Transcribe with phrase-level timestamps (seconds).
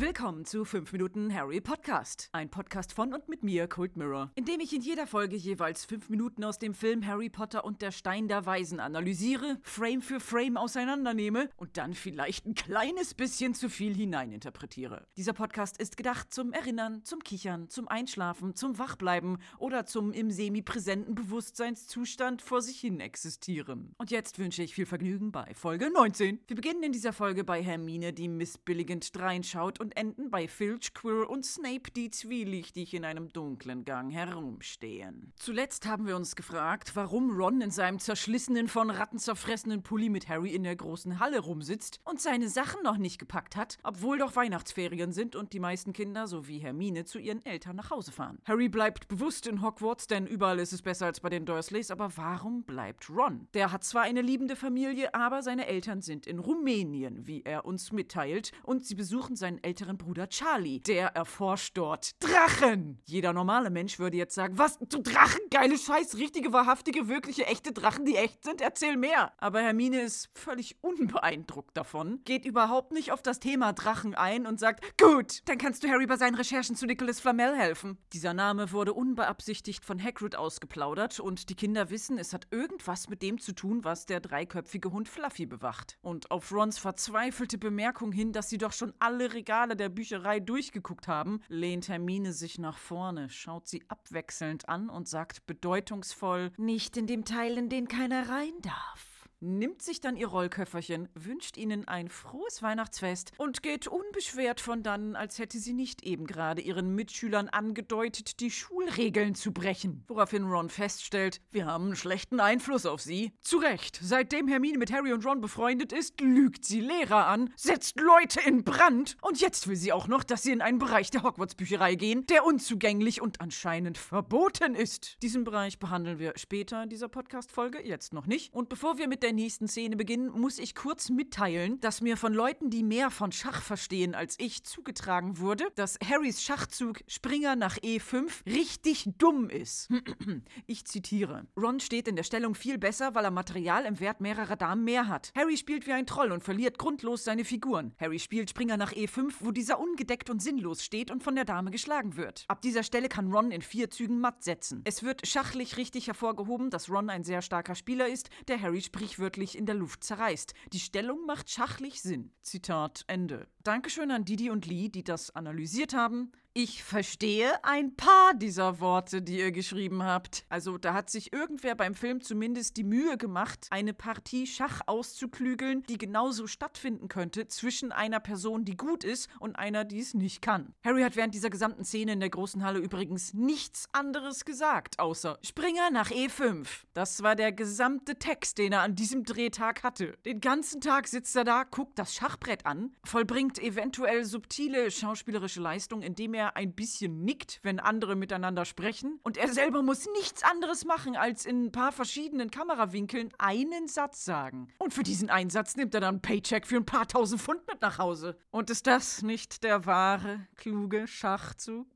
[0.00, 2.28] Willkommen zu 5 Minuten Harry Podcast.
[2.30, 5.84] Ein Podcast von und mit mir, Cold Mirror, in dem ich in jeder Folge jeweils
[5.86, 10.20] 5 Minuten aus dem Film Harry Potter und der Stein der Weisen analysiere, Frame für
[10.20, 15.04] Frame auseinandernehme und dann vielleicht ein kleines bisschen zu viel hineininterpretiere.
[15.16, 20.30] Dieser Podcast ist gedacht zum Erinnern, zum Kichern, zum Einschlafen, zum Wachbleiben oder zum im
[20.30, 23.96] semi-präsenten Bewusstseinszustand vor sich hin existieren.
[23.98, 26.38] Und jetzt wünsche ich viel Vergnügen bei Folge 19.
[26.46, 31.24] Wir beginnen in dieser Folge bei Hermine, die missbilligend dreinschaut und enden bei Filch, Quirrell
[31.24, 35.32] und Snape, die zwielichtig in einem dunklen Gang herumstehen.
[35.36, 40.28] Zuletzt haben wir uns gefragt, warum Ron in seinem zerschlissenen, von Ratten zerfressenen Pulli mit
[40.28, 44.36] Harry in der großen Halle rumsitzt und seine Sachen noch nicht gepackt hat, obwohl doch
[44.36, 48.38] Weihnachtsferien sind und die meisten Kinder sowie Hermine zu ihren Eltern nach Hause fahren.
[48.44, 52.16] Harry bleibt bewusst in Hogwarts, denn überall ist es besser als bei den Dursleys, aber
[52.16, 53.48] warum bleibt Ron?
[53.54, 57.92] Der hat zwar eine liebende Familie, aber seine Eltern sind in Rumänien, wie er uns
[57.92, 60.80] mitteilt, und sie besuchen seinen älteren Bruder Charlie.
[60.80, 63.00] Der erforscht dort Drachen.
[63.04, 65.38] Jeder normale Mensch würde jetzt sagen, was, du Drachen?
[65.52, 68.60] Geile Scheiß, richtige, wahrhaftige, wirkliche, echte Drachen, die echt sind?
[68.60, 69.32] Erzähl mehr.
[69.38, 74.58] Aber Hermine ist völlig unbeeindruckt davon, geht überhaupt nicht auf das Thema Drachen ein und
[74.58, 77.98] sagt, gut, dann kannst du Harry bei seinen Recherchen zu Nicholas Flamel helfen.
[78.12, 83.22] Dieser Name wurde unbeabsichtigt von Hagrid ausgeplaudert und die Kinder wissen, es hat irgendwas mit
[83.22, 85.98] dem zu tun, was der dreiköpfige Hund Fluffy bewacht.
[86.00, 91.08] Und auf Rons verzweifelte Bemerkung hin, dass sie doch schon alle Regale der Bücherei durchgeguckt
[91.08, 97.06] haben, lehnt Hermine sich nach vorne, schaut sie abwechselnd an und sagt bedeutungsvoll, nicht in
[97.06, 99.07] dem Teil, in den keiner rein darf
[99.40, 105.16] nimmt sich dann ihr Rollköfferchen, wünscht ihnen ein frohes Weihnachtsfest und geht unbeschwert von dannen,
[105.16, 110.04] als hätte sie nicht eben gerade ihren Mitschülern angedeutet, die Schulregeln zu brechen.
[110.08, 113.32] Woraufhin Ron feststellt, wir haben einen schlechten Einfluss auf sie.
[113.40, 118.00] Zu Recht, seitdem Hermine mit Harry und Ron befreundet ist, lügt sie Lehrer an, setzt
[118.00, 121.22] Leute in Brand und jetzt will sie auch noch, dass sie in einen Bereich der
[121.22, 125.22] Hogwarts-Bücherei gehen, der unzugänglich und anscheinend verboten ist.
[125.22, 128.52] Diesen Bereich behandeln wir später in dieser Podcast-Folge, jetzt noch nicht.
[128.52, 132.16] Und bevor wir mit der der nächsten Szene beginnen, muss ich kurz mitteilen, dass mir
[132.16, 137.54] von Leuten, die mehr von Schach verstehen als ich, zugetragen wurde, dass Harrys Schachzug Springer
[137.54, 139.90] nach E5 richtig dumm ist.
[140.66, 141.46] ich zitiere.
[141.58, 145.08] Ron steht in der Stellung viel besser, weil er Material im Wert mehrerer Damen mehr
[145.08, 145.30] hat.
[145.36, 147.92] Harry spielt wie ein Troll und verliert grundlos seine Figuren.
[148.00, 151.70] Harry spielt Springer nach E5, wo dieser ungedeckt und sinnlos steht und von der Dame
[151.70, 152.46] geschlagen wird.
[152.48, 154.80] Ab dieser Stelle kann Ron in vier Zügen matt setzen.
[154.86, 159.17] Es wird schachlich richtig hervorgehoben, dass Ron ein sehr starker Spieler ist, der Harry spricht
[159.18, 160.54] sprichwörtlich in der Luft zerreißt.
[160.72, 162.30] Die Stellung macht schachlich Sinn.
[162.40, 163.48] Zitat Ende.
[163.68, 166.32] Dankeschön an Didi und Lee, die das analysiert haben.
[166.60, 170.44] Ich verstehe ein paar dieser Worte, die ihr geschrieben habt.
[170.48, 175.84] Also da hat sich irgendwer beim Film zumindest die Mühe gemacht, eine Partie Schach auszuklügeln,
[175.84, 180.42] die genauso stattfinden könnte zwischen einer Person, die gut ist und einer, die es nicht
[180.42, 180.74] kann.
[180.82, 185.38] Harry hat während dieser gesamten Szene in der großen Halle übrigens nichts anderes gesagt, außer
[185.44, 186.66] Springer nach E5.
[186.92, 190.16] Das war der gesamte Text, den er an diesem Drehtag hatte.
[190.26, 196.02] Den ganzen Tag sitzt er da, guckt das Schachbrett an, vollbringt eventuell subtile schauspielerische Leistung,
[196.02, 199.20] indem er ein bisschen nickt, wenn andere miteinander sprechen.
[199.22, 204.24] Und er selber muss nichts anderes machen, als in ein paar verschiedenen Kamerawinkeln einen Satz
[204.24, 204.68] sagen.
[204.78, 207.66] Und für diesen einen Satz nimmt er dann einen Paycheck für ein paar tausend Pfund
[207.66, 208.36] mit nach Hause.
[208.50, 211.86] Und ist das nicht der wahre, kluge Schachzug?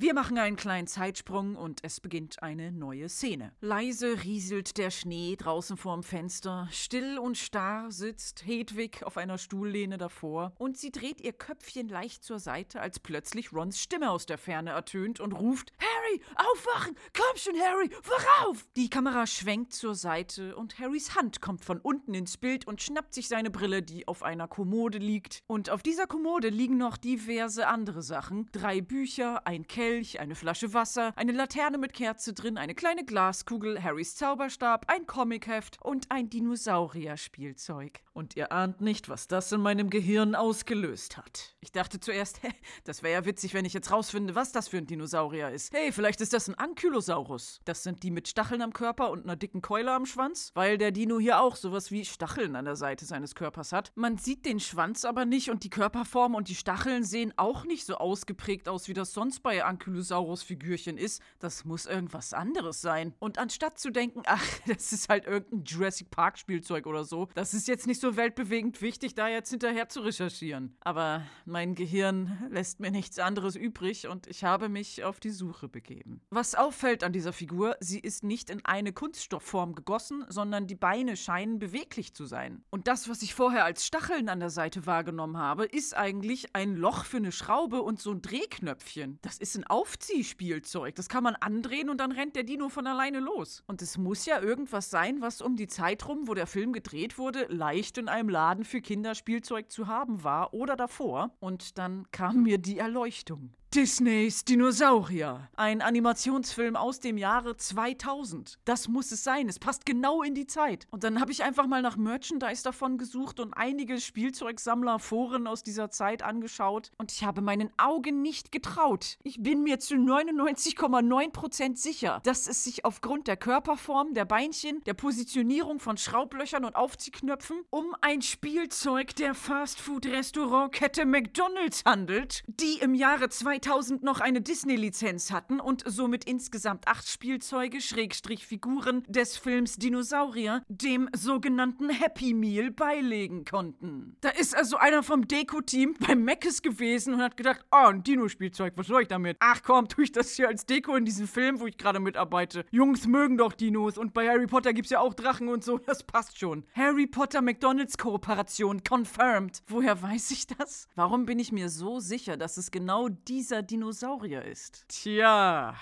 [0.00, 3.50] Wir machen einen kleinen Zeitsprung und es beginnt eine neue Szene.
[3.60, 6.68] Leise rieselt der Schnee draußen vorm Fenster.
[6.70, 12.22] Still und starr sitzt Hedwig auf einer Stuhllehne davor und sie dreht ihr Köpfchen leicht
[12.22, 16.94] zur Seite, als plötzlich Rons Stimme aus der Ferne ertönt und ruft: Harry, aufwachen!
[17.12, 18.68] Komm schon, Harry, worauf!
[18.76, 23.14] Die Kamera schwenkt zur Seite und Harrys Hand kommt von unten ins Bild und schnappt
[23.14, 25.42] sich seine Brille, die auf einer Kommode liegt.
[25.48, 30.34] Und auf dieser Kommode liegen noch diverse andere Sachen: drei Bücher, ein Kelch, Kelch, eine
[30.34, 36.10] Flasche Wasser, eine Laterne mit Kerze drin, eine kleine Glaskugel, Harrys Zauberstab, ein Comicheft und
[36.10, 38.00] ein Dinosaurier-Spielzeug.
[38.12, 41.54] Und ihr ahnt nicht, was das in meinem Gehirn ausgelöst hat.
[41.60, 42.50] Ich dachte zuerst, hä,
[42.84, 45.72] das wäre ja witzig, wenn ich jetzt rausfinde, was das für ein Dinosaurier ist.
[45.72, 47.60] Hey, vielleicht ist das ein Ankylosaurus.
[47.64, 50.90] Das sind die mit Stacheln am Körper und einer dicken Keule am Schwanz, weil der
[50.90, 53.92] Dino hier auch sowas wie Stacheln an der Seite seines Körpers hat.
[53.94, 57.86] Man sieht den Schwanz aber nicht und die Körperform und die Stacheln sehen auch nicht
[57.86, 63.14] so ausgeprägt aus, wie das sonst bei Ankylosaurus Ankylosaurus-Figürchen ist, das muss irgendwas anderes sein.
[63.18, 67.68] Und anstatt zu denken, ach, das ist halt irgendein Jurassic Park-Spielzeug oder so, das ist
[67.68, 70.76] jetzt nicht so weltbewegend wichtig, da jetzt hinterher zu recherchieren.
[70.80, 75.68] Aber mein Gehirn lässt mir nichts anderes übrig und ich habe mich auf die Suche
[75.68, 76.20] begeben.
[76.30, 81.16] Was auffällt an dieser Figur, sie ist nicht in eine Kunststoffform gegossen, sondern die Beine
[81.16, 82.64] scheinen beweglich zu sein.
[82.70, 86.74] Und das, was ich vorher als Stacheln an der Seite wahrgenommen habe, ist eigentlich ein
[86.74, 89.18] Loch für eine Schraube und so ein Drehknöpfchen.
[89.22, 90.94] Das ist ein Aufziehspielzeug.
[90.94, 93.62] Das kann man andrehen und dann rennt der Dino von alleine los.
[93.66, 97.18] Und es muss ja irgendwas sein, was um die Zeit rum, wo der Film gedreht
[97.18, 101.30] wurde, leicht in einem Laden für Kinderspielzeug zu haben war oder davor.
[101.40, 103.52] Und dann kam mir die Erleuchtung.
[103.74, 105.50] Disneys Dinosaurier.
[105.54, 108.58] Ein Animationsfilm aus dem Jahre 2000.
[108.64, 109.46] Das muss es sein.
[109.46, 110.86] Es passt genau in die Zeit.
[110.90, 115.90] Und dann habe ich einfach mal nach Merchandise davon gesucht und einige Spielzeugsammlerforen aus dieser
[115.90, 116.92] Zeit angeschaut.
[116.96, 119.18] Und ich habe meinen Augen nicht getraut.
[119.22, 124.94] Ich bin mir zu 99,9% sicher, dass es sich aufgrund der Körperform, der Beinchen, der
[124.94, 133.28] Positionierung von Schraublöchern und Aufziehknöpfen um ein Spielzeug der Fastfood-Restaurantkette McDonald's handelt, die im Jahre
[133.28, 139.76] 2000 2000 noch eine Disney-Lizenz hatten und somit insgesamt acht Spielzeuge, Schrägstrich Figuren des Films
[139.76, 144.16] Dinosaurier, dem sogenannten Happy Meal beilegen konnten.
[144.20, 148.74] Da ist also einer vom Deko-Team beim Meckes gewesen und hat gedacht, oh, ein Dino-Spielzeug,
[148.76, 149.36] was soll ich damit?
[149.40, 152.64] Ach komm, tue ich das hier als Deko in diesem Film, wo ich gerade mitarbeite.
[152.70, 156.04] Jungs mögen doch Dinos und bei Harry Potter gibt's ja auch Drachen und so, das
[156.04, 156.64] passt schon.
[156.74, 159.62] Harry Potter McDonalds Kooperation confirmed.
[159.66, 160.86] Woher weiß ich das?
[160.94, 164.84] Warum bin ich mir so sicher, dass es genau diese dieser Dinosaurier ist.
[164.88, 165.74] Tja.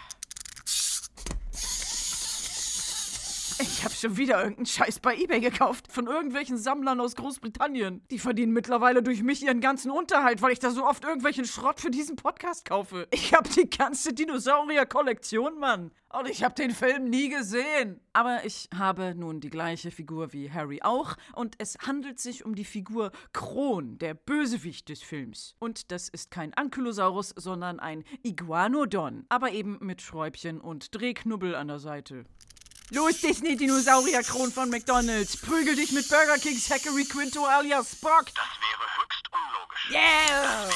[3.58, 5.90] Ich habe schon wieder irgendeinen Scheiß bei eBay gekauft.
[5.90, 8.02] Von irgendwelchen Sammlern aus Großbritannien.
[8.10, 11.80] Die verdienen mittlerweile durch mich ihren ganzen Unterhalt, weil ich da so oft irgendwelchen Schrott
[11.80, 13.08] für diesen Podcast kaufe.
[13.10, 15.90] Ich habe die ganze Dinosaurier-Kollektion, Mann.
[16.12, 18.00] Und ich habe den Film nie gesehen.
[18.12, 21.16] Aber ich habe nun die gleiche Figur wie Harry auch.
[21.34, 25.54] Und es handelt sich um die Figur Kron, der Bösewicht des Films.
[25.58, 29.24] Und das ist kein Ankylosaurus, sondern ein Iguanodon.
[29.30, 32.26] Aber eben mit Schräubchen und Drehknubbel an der Seite.
[32.90, 35.36] Los, Disney-Dinosaurier-Kron von McDonalds.
[35.38, 38.26] Prügel dich mit Burger Kings Hackery Quinto alias Spock.
[38.26, 39.90] Das wäre höchst unlogisch.
[39.90, 40.68] Yeah!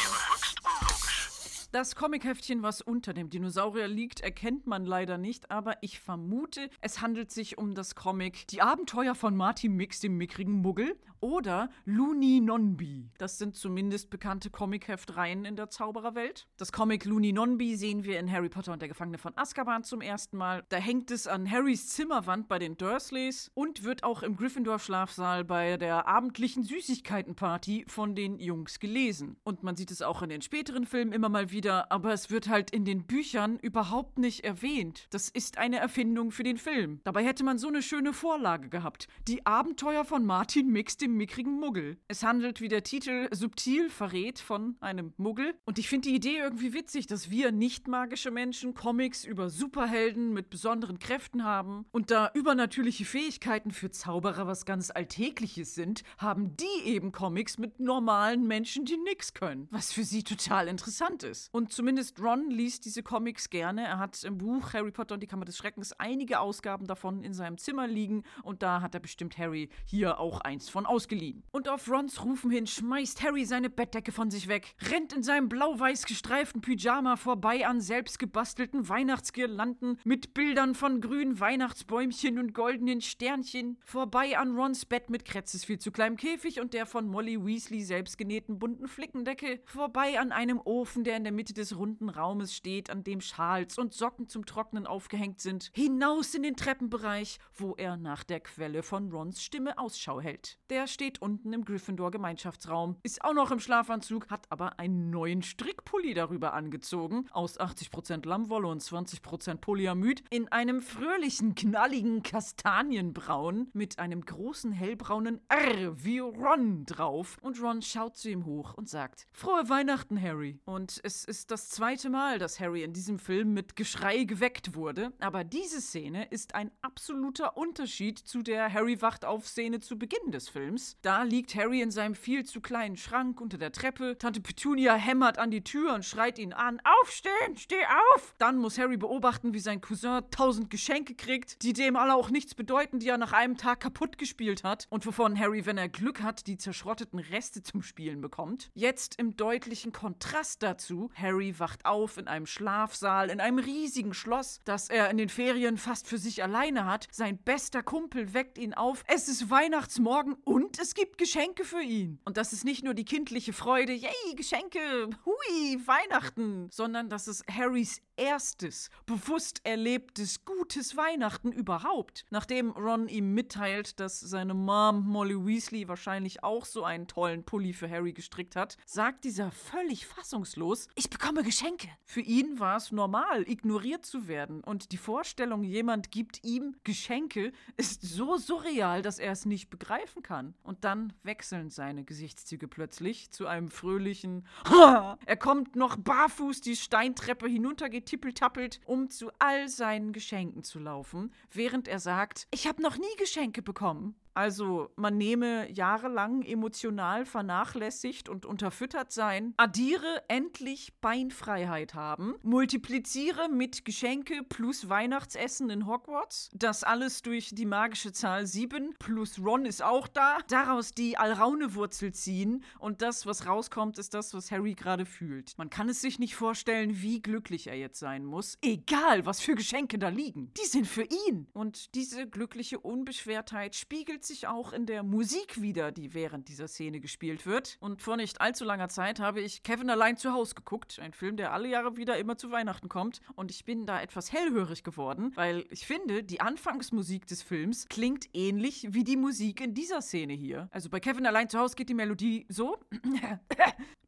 [1.73, 7.01] Das Comicheftchen, was unter dem Dinosaurier liegt, erkennt man leider nicht, aber ich vermute, es
[7.01, 12.41] handelt sich um das Comic Die Abenteuer von Martin Mix, dem mickrigen Muggel, oder Looney
[12.41, 13.11] Nonby.
[13.19, 16.49] Das sind zumindest bekannte Comicheftreihen in der Zaubererwelt.
[16.57, 20.01] Das Comic Looney Nonby sehen wir in Harry Potter und der Gefangene von Azkaban zum
[20.01, 20.65] ersten Mal.
[20.71, 25.77] Da hängt es an Harrys Zimmerwand bei den Dursleys und wird auch im Gryffindor-Schlafsaal bei
[25.77, 29.37] der abendlichen Süßigkeitenparty von den Jungs gelesen.
[29.45, 32.49] Und man sieht es auch in den späteren Filmen immer mal wieder, aber es wird
[32.49, 35.07] halt in den Büchern überhaupt nicht erwähnt.
[35.11, 37.01] Das ist eine Erfindung für den Film.
[37.05, 39.09] Dabei hätte man so eine schöne Vorlage gehabt.
[39.29, 41.99] Die Abenteuer von Martin Mix, dem mickrigen Muggel.
[42.09, 45.55] Es handelt, wie der Titel subtil verrät, von einem Muggel.
[45.65, 50.33] Und ich finde die Idee irgendwie witzig, dass wir nicht magische Menschen Comics über Superhelden
[50.33, 51.85] mit besonderen Kräften haben.
[51.91, 57.81] Und da übernatürliche Fähigkeiten für Zauberer was ganz Alltägliches sind, haben die eben Comics mit
[57.81, 59.69] normalen Menschen, die nix können.
[59.71, 61.50] Was für sie total interessant ist.
[61.53, 63.85] Und zumindest Ron liest diese Comics gerne.
[63.85, 67.35] Er hat im Buch Harry Potter und die Kammer des Schreckens einige Ausgaben davon in
[67.35, 68.23] seinem Zimmer liegen.
[68.45, 71.43] Und da hat er bestimmt Harry hier auch eins von ausgeliehen.
[71.51, 75.49] Und auf Rons Rufen hin schmeißt Harry seine Bettdecke von sich weg, rennt in seinem
[75.49, 83.77] blau-weiß gestreiften Pyjama vorbei an selbstgebastelten Weihnachtsgirlanden mit Bildern von grünen Weihnachtsbäumchen und goldenen Sternchen,
[83.85, 87.83] vorbei an Rons Bett mit Kretzes viel zu kleinem Käfig und der von Molly Weasley
[87.83, 92.91] selbstgenähten bunten Flickendecke, vorbei an einem Ofen, der in der Mitte des runden Raumes steht,
[92.91, 97.97] an dem Schals und Socken zum Trocknen aufgehängt sind, hinaus in den Treppenbereich, wo er
[97.97, 100.59] nach der Quelle von Rons Stimme Ausschau hält.
[100.69, 106.13] Der steht unten im Gryffindor-Gemeinschaftsraum, ist auch noch im Schlafanzug, hat aber einen neuen Strickpulli
[106.13, 114.27] darüber angezogen, aus 80% Lammwolle und 20% Polyamid, in einem fröhlichen, knalligen Kastanienbraun mit einem
[114.27, 117.39] großen hellbraunen R wie Ron drauf.
[117.41, 120.61] Und Ron schaut zu ihm hoch und sagt: Frohe Weihnachten, Harry.
[120.67, 125.13] Und es ist das zweite Mal, dass Harry in diesem Film mit Geschrei geweckt wurde,
[125.21, 130.33] aber diese Szene ist ein absoluter Unterschied zu der Harry wacht auf Szene zu Beginn
[130.33, 130.97] des Films.
[131.03, 134.19] Da liegt Harry in seinem viel zu kleinen Schrank unter der Treppe.
[134.19, 137.85] Tante Petunia hämmert an die Tür und schreit ihn an: Aufstehen, steh
[138.15, 138.35] auf!
[138.39, 142.57] Dann muss Harry beobachten, wie sein Cousin tausend Geschenke kriegt, die dem alle auch nichts
[142.57, 146.23] bedeuten, die er nach einem Tag kaputt gespielt hat und wovon Harry, wenn er Glück
[146.23, 148.73] hat, die zerschrotteten Reste zum Spielen bekommt.
[148.75, 154.61] Jetzt im deutlichen Kontrast dazu Harry wacht auf in einem Schlafsaal, in einem riesigen Schloss,
[154.65, 157.09] das er in den Ferien fast für sich alleine hat.
[157.11, 159.05] Sein bester Kumpel weckt ihn auf.
[159.07, 162.21] Es ist Weihnachtsmorgen und es gibt Geschenke für ihn.
[162.25, 167.45] Und das ist nicht nur die kindliche Freude, yay, Geschenke, hui, Weihnachten, sondern das ist
[167.49, 172.27] Harrys erstes, bewusst erlebtes, gutes Weihnachten überhaupt.
[172.31, 177.73] Nachdem Ron ihm mitteilt, dass seine Mom Molly Weasley wahrscheinlich auch so einen tollen Pulli
[177.73, 181.89] für Harry gestrickt hat, sagt dieser völlig fassungslos, ich bekomme Geschenke.
[182.05, 184.63] Für ihn war es normal, ignoriert zu werden.
[184.63, 190.23] Und die Vorstellung, jemand gibt ihm Geschenke, ist so surreal, dass er es nicht begreifen
[190.23, 190.55] kann.
[190.63, 194.47] Und dann wechseln seine Gesichtszüge plötzlich zu einem fröhlichen
[195.27, 201.89] Er kommt noch barfuß die Steintreppe hinuntergetippelt-tappelt, um zu all seinen Geschenken zu laufen, während
[201.89, 204.15] er sagt, ich habe noch nie Geschenke bekommen.
[204.35, 213.85] Also man nehme jahrelang emotional vernachlässigt und unterfüttert sein, addiere endlich Beinfreiheit haben, multipliziere mit
[213.85, 219.83] Geschenke plus Weihnachtsessen in Hogwarts, das alles durch die magische Zahl 7 plus Ron ist
[219.83, 225.07] auch da, daraus die Alraune-Wurzel ziehen und das, was rauskommt, ist das, was Harry gerade
[225.07, 225.57] fühlt.
[225.59, 229.55] Man kann es sich nicht vorstellen, wie glücklich er jetzt sein muss, egal was für
[229.55, 230.53] Geschenke da liegen.
[230.55, 231.49] Die sind für ihn.
[231.53, 236.69] Und diese glückliche Unbeschwertheit spiegelt spiegelt sich auch in der Musik wieder, die während dieser
[236.69, 237.79] Szene gespielt wird.
[237.81, 241.37] Und vor nicht allzu langer Zeit habe ich Kevin allein zu Hause geguckt, ein Film,
[241.37, 243.21] der alle Jahre wieder immer zu Weihnachten kommt.
[243.35, 248.29] Und ich bin da etwas hellhörig geworden, weil ich finde, die Anfangsmusik des Films klingt
[248.35, 250.69] ähnlich wie die Musik in dieser Szene hier.
[250.71, 252.77] Also bei Kevin allein zu Hause geht die Melodie so.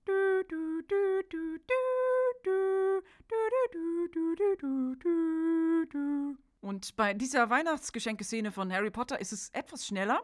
[0.05, 1.23] du, du, du,
[6.63, 10.23] und bei dieser Weihnachtsgeschenkeszene von Harry Potter ist es etwas schneller.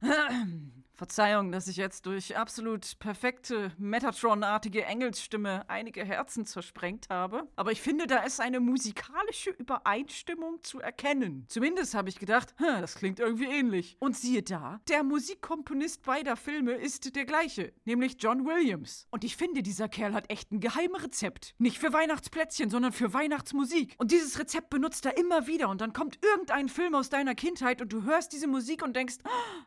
[0.00, 0.72] Ahem.
[0.83, 7.48] Äh, Verzeihung, dass ich jetzt durch absolut perfekte Metatron-artige Engelsstimme einige Herzen zersprengt habe.
[7.56, 11.46] Aber ich finde, da ist eine musikalische Übereinstimmung zu erkennen.
[11.48, 13.96] Zumindest habe ich gedacht, das klingt irgendwie ähnlich.
[13.98, 19.08] Und siehe da, der Musikkomponist beider Filme ist der gleiche, nämlich John Williams.
[19.10, 21.54] Und ich finde, dieser Kerl hat echt ein Geheimrezept.
[21.58, 23.94] Nicht für Weihnachtsplätzchen, sondern für Weihnachtsmusik.
[23.98, 25.68] Und dieses Rezept benutzt er immer wieder.
[25.70, 29.16] Und dann kommt irgendein Film aus deiner Kindheit und du hörst diese Musik und denkst,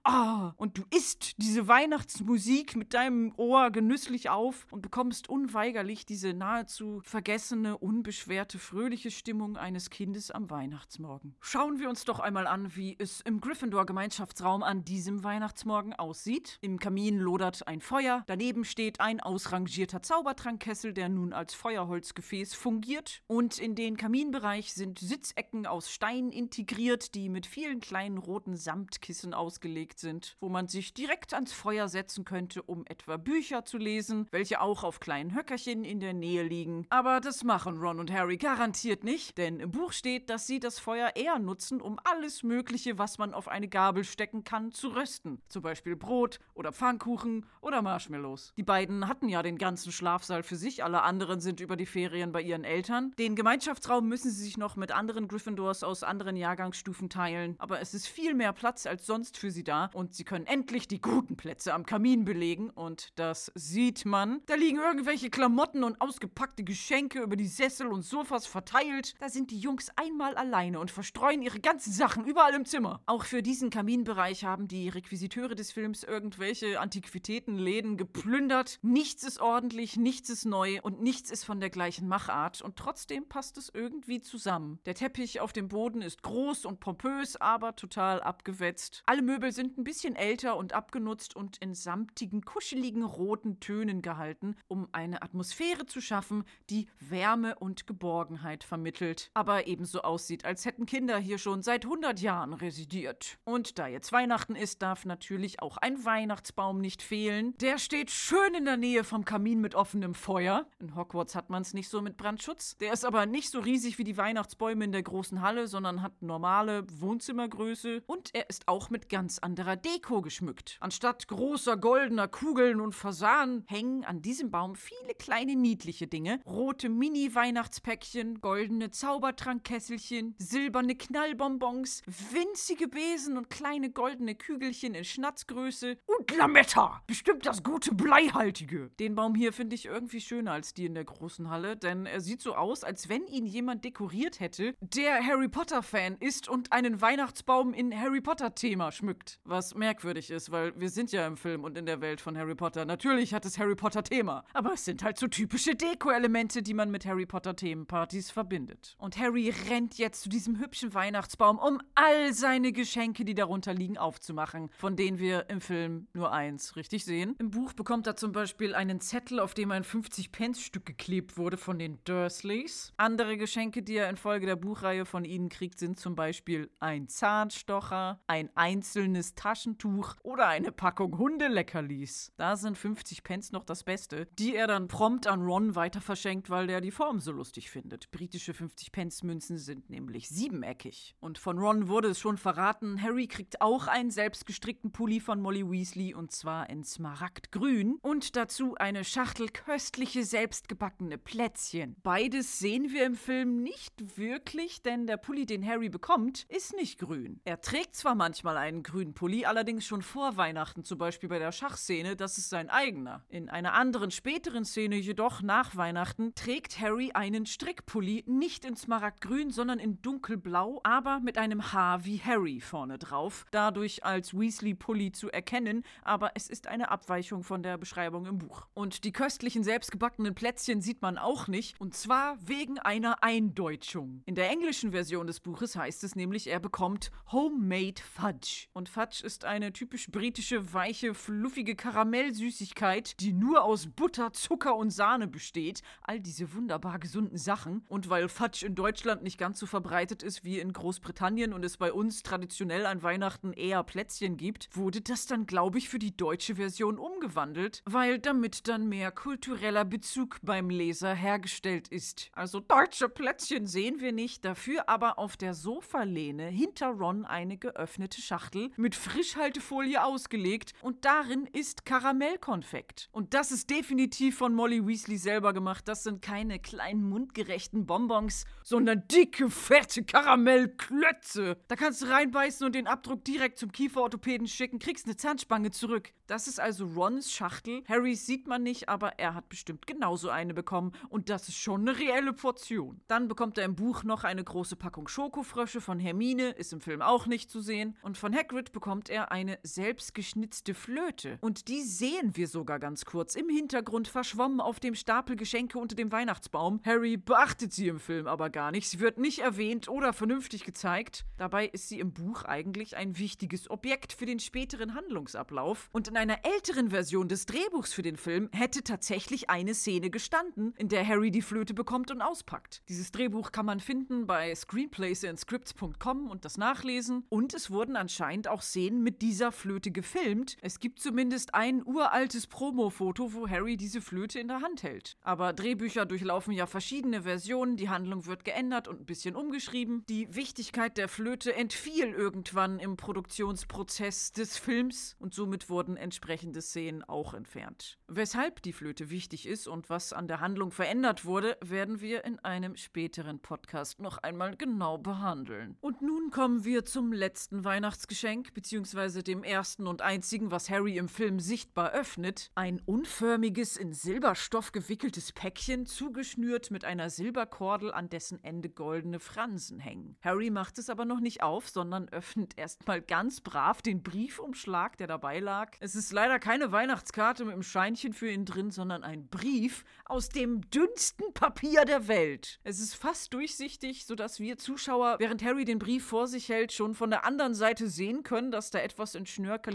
[0.03, 6.33] ah, und du isst diese Weihnachtsmusik mit deinem Ohr genüsslich auf und bekommst unweigerlich diese
[6.33, 11.35] nahezu vergessene, unbeschwerte, fröhliche Stimmung eines Kindes am Weihnachtsmorgen.
[11.39, 16.57] Schauen wir uns doch einmal an, wie es im Gryffindor-Gemeinschaftsraum an diesem Weihnachtsmorgen aussieht.
[16.61, 23.21] Im Kamin lodert ein Feuer, daneben steht ein ausrangierter Zaubertrankkessel, der nun als Feuerholzgefäß fungiert.
[23.27, 29.33] Und in den Kaminbereich sind Sitzecken aus Stein integriert, die mit vielen kleinen roten Samtkissen
[29.33, 33.77] ausgelegt sind, wo man sich direkt direkt ans Feuer setzen könnte, um etwa Bücher zu
[33.77, 36.85] lesen, welche auch auf kleinen Höckerchen in der Nähe liegen.
[36.89, 40.79] Aber das machen Ron und Harry garantiert nicht, denn im Buch steht, dass sie das
[40.79, 45.41] Feuer eher nutzen, um alles Mögliche, was man auf eine Gabel stecken kann, zu rösten.
[45.47, 48.51] Zum Beispiel Brot oder Pfannkuchen oder Marshmallows.
[48.57, 52.33] Die beiden hatten ja den ganzen Schlafsaal für sich, alle anderen sind über die Ferien
[52.33, 53.13] bei ihren Eltern.
[53.17, 57.93] Den Gemeinschaftsraum müssen sie sich noch mit anderen Gryffindors aus anderen Jahrgangsstufen teilen, aber es
[57.93, 61.01] ist viel mehr Platz als sonst für sie da und sie können endlich die die
[61.01, 64.41] guten Plätze am Kamin belegen und das sieht man.
[64.47, 69.13] Da liegen irgendwelche Klamotten und ausgepackte Geschenke über die Sessel und Sofas verteilt.
[69.19, 73.03] Da sind die Jungs einmal alleine und verstreuen ihre ganzen Sachen überall im Zimmer.
[73.05, 78.79] Auch für diesen Kaminbereich haben die Requisiteure des Films irgendwelche Antiquitätenläden geplündert.
[78.81, 83.29] Nichts ist ordentlich, nichts ist neu und nichts ist von der gleichen Machart und trotzdem
[83.29, 84.79] passt es irgendwie zusammen.
[84.87, 89.03] Der Teppich auf dem Boden ist groß und pompös, aber total abgewetzt.
[89.05, 94.01] Alle Möbel sind ein bisschen älter und ab abgenutzt und in samtigen, kuscheligen roten Tönen
[94.01, 100.63] gehalten, um eine Atmosphäre zu schaffen, die Wärme und Geborgenheit vermittelt, aber ebenso aussieht, als
[100.63, 103.37] hätten Kinder hier schon seit 100 Jahren residiert.
[103.43, 107.53] Und da jetzt Weihnachten ist, darf natürlich auch ein Weihnachtsbaum nicht fehlen.
[107.57, 110.67] Der steht schön in der Nähe vom Kamin mit offenem Feuer.
[110.79, 112.77] In Hogwarts hat man es nicht so mit Brandschutz.
[112.77, 116.21] Der ist aber nicht so riesig wie die Weihnachtsbäume in der großen Halle, sondern hat
[116.21, 120.76] normale Wohnzimmergröße und er ist auch mit ganz anderer Deko geschmückt.
[120.79, 126.39] Anstatt großer goldener Kugeln und Fasanen hängen an diesem Baum viele kleine niedliche Dinge.
[126.45, 136.37] Rote Mini-Weihnachtspäckchen, goldene Zaubertrankkesselchen, silberne Knallbonbons, winzige Besen und kleine goldene Kügelchen in Schnatzgröße und
[136.37, 137.01] Lametta.
[137.07, 138.91] Bestimmt das gute Bleihaltige.
[138.99, 142.21] Den Baum hier finde ich irgendwie schöner als die in der großen Halle, denn er
[142.21, 147.01] sieht so aus, als wenn ihn jemand dekoriert hätte, der Harry Potter-Fan ist und einen
[147.01, 149.39] Weihnachtsbaum in Harry Potter-Thema schmückt.
[149.43, 152.55] Was merkwürdig ist, weil wir sind ja im Film und in der Welt von Harry
[152.55, 152.85] Potter.
[152.85, 157.05] Natürlich hat es Harry Potter-Thema, aber es sind halt so typische Deko-Elemente, die man mit
[157.05, 158.95] Harry Potter-Themenpartys verbindet.
[158.99, 163.97] Und Harry rennt jetzt zu diesem hübschen Weihnachtsbaum, um all seine Geschenke, die darunter liegen,
[163.97, 167.35] aufzumachen, von denen wir im Film nur eins richtig sehen.
[167.39, 171.79] Im Buch bekommt er zum Beispiel einen Zettel, auf dem ein 50-Pence-Stück geklebt wurde von
[171.79, 172.93] den Dursleys.
[172.97, 178.19] Andere Geschenke, die er infolge der Buchreihe von ihnen kriegt, sind zum Beispiel ein Zahnstocher,
[178.27, 182.33] ein einzelnes Taschentuch oder eine Packung Hundeleckerlis.
[182.35, 186.49] Da sind 50 Pence noch das Beste, die er dann prompt an Ron weiter verschenkt,
[186.49, 188.09] weil der die Form so lustig findet.
[188.09, 191.15] Britische 50-Pence-Münzen sind nämlich siebeneckig.
[191.19, 195.69] Und von Ron wurde es schon verraten, Harry kriegt auch einen selbstgestrickten Pulli von Molly
[195.69, 201.97] Weasley und zwar in Smaragdgrün und dazu eine Schachtel köstliche selbstgebackene Plätzchen.
[202.01, 206.97] Beides sehen wir im Film nicht wirklich, denn der Pulli, den Harry bekommt, ist nicht
[206.97, 207.41] grün.
[207.45, 211.51] Er trägt zwar manchmal einen grünen Pulli, allerdings schon vor Weihnachten, zum Beispiel bei der
[211.51, 213.23] Schachszene, das ist sein eigener.
[213.29, 219.51] In einer anderen späteren Szene jedoch nach Weihnachten trägt Harry einen Strickpulli, nicht in Smaragdgrün,
[219.51, 225.31] sondern in dunkelblau, aber mit einem Haar wie Harry vorne drauf, dadurch als Weasley-Pulli zu
[225.31, 228.67] erkennen, aber es ist eine Abweichung von der Beschreibung im Buch.
[228.73, 234.21] Und die köstlichen selbstgebackenen Plätzchen sieht man auch nicht, und zwar wegen einer Eindeutschung.
[234.25, 238.67] In der englischen Version des Buches heißt es nämlich, er bekommt Homemade Fudge.
[238.73, 240.26] Und Fudge ist eine typisch britische,
[240.73, 245.81] weiche, fluffige Karamellsüßigkeit, die nur aus Butter, Zucker und Sahne besteht.
[246.01, 247.83] All diese wunderbar gesunden Sachen.
[247.87, 251.77] Und weil Fudge in Deutschland nicht ganz so verbreitet ist wie in Großbritannien und es
[251.77, 256.15] bei uns traditionell an Weihnachten eher Plätzchen gibt, wurde das dann, glaube ich, für die
[256.15, 262.29] deutsche Version umgewandelt, weil damit dann mehr kultureller Bezug beim Leser hergestellt ist.
[262.33, 268.21] Also deutsche Plätzchen sehen wir nicht, dafür aber auf der Sofalehne hinter Ron eine geöffnete
[268.21, 273.07] Schachtel mit Frischhaltefolie ausgelegt und darin ist Karamellkonfekt.
[273.11, 275.87] Und das ist definitiv von Molly Weasley selber gemacht.
[275.87, 281.57] Das sind keine kleinen mundgerechten Bonbons, sondern dicke, fette Karamellklötze.
[281.67, 286.11] Da kannst du reinbeißen und den Abdruck direkt zum Kieferorthopäden schicken, kriegst eine Zahnspange zurück.
[286.25, 287.83] Das ist also Rons Schachtel.
[287.87, 291.87] Harrys sieht man nicht, aber er hat bestimmt genauso eine bekommen und das ist schon
[291.87, 293.01] eine reelle Portion.
[293.07, 297.03] Dann bekommt er im Buch noch eine große Packung Schokofrösche von Hermine, ist im Film
[297.03, 297.95] auch nicht zu sehen.
[298.01, 299.59] Und von Hagrid bekommt er eine
[300.07, 301.37] selbstgeschnitzte Flöte.
[301.41, 305.95] Und die sehen wir sogar ganz kurz im Hintergrund verschwommen auf dem Stapel Geschenke unter
[305.95, 306.81] dem Weihnachtsbaum.
[306.85, 308.89] Harry beachtet sie im Film aber gar nicht.
[308.89, 311.25] Sie wird nicht erwähnt oder vernünftig gezeigt.
[311.37, 315.89] Dabei ist sie im Buch eigentlich ein wichtiges Objekt für den späteren Handlungsablauf.
[315.91, 320.73] Und in einer älteren Version des Drehbuchs für den Film hätte tatsächlich eine Szene gestanden,
[320.77, 322.81] in der Harry die Flöte bekommt und auspackt.
[322.87, 327.25] Dieses Drehbuch kann man finden bei screenplaysandScripts.com und das nachlesen.
[327.29, 330.57] Und es wurden anscheinend auch Szenen mit dieser Flöte gefilmt.
[330.61, 335.17] Es gibt zumindest ein uraltes Promo-Foto, wo Harry diese Flöte in der Hand hält.
[335.23, 340.05] Aber Drehbücher durchlaufen ja verschiedene Versionen, die Handlung wird geändert und ein bisschen umgeschrieben.
[340.07, 347.03] Die Wichtigkeit der Flöte entfiel irgendwann im Produktionsprozess des Films und somit wurden entsprechende Szenen
[347.03, 347.97] auch entfernt.
[348.07, 352.37] Weshalb die Flöte wichtig ist und was an der Handlung verändert wurde, werden wir in
[352.37, 355.75] einem späteren Podcast noch einmal genau behandeln.
[355.81, 361.09] Und nun kommen wir zum letzten Weihnachtsgeschenk, beziehungsweise dem ersten und einzigen, was Harry im
[361.09, 362.51] Film sichtbar öffnet.
[362.55, 369.79] Ein unförmiges, in Silberstoff gewickeltes Päckchen, zugeschnürt mit einer Silberkordel, an dessen Ende goldene Fransen
[369.79, 370.17] hängen.
[370.21, 375.07] Harry macht es aber noch nicht auf, sondern öffnet erstmal ganz brav den Briefumschlag, der
[375.07, 375.75] dabei lag.
[375.79, 380.29] Es ist leider keine Weihnachtskarte mit einem Scheinchen für ihn drin, sondern ein Brief aus
[380.29, 382.59] dem dünnsten Papier der Welt.
[382.63, 386.93] Es ist fast durchsichtig, sodass wir Zuschauer, während Harry den Brief vor sich hält, schon
[386.93, 389.25] von der anderen Seite sehen können, dass da etwas in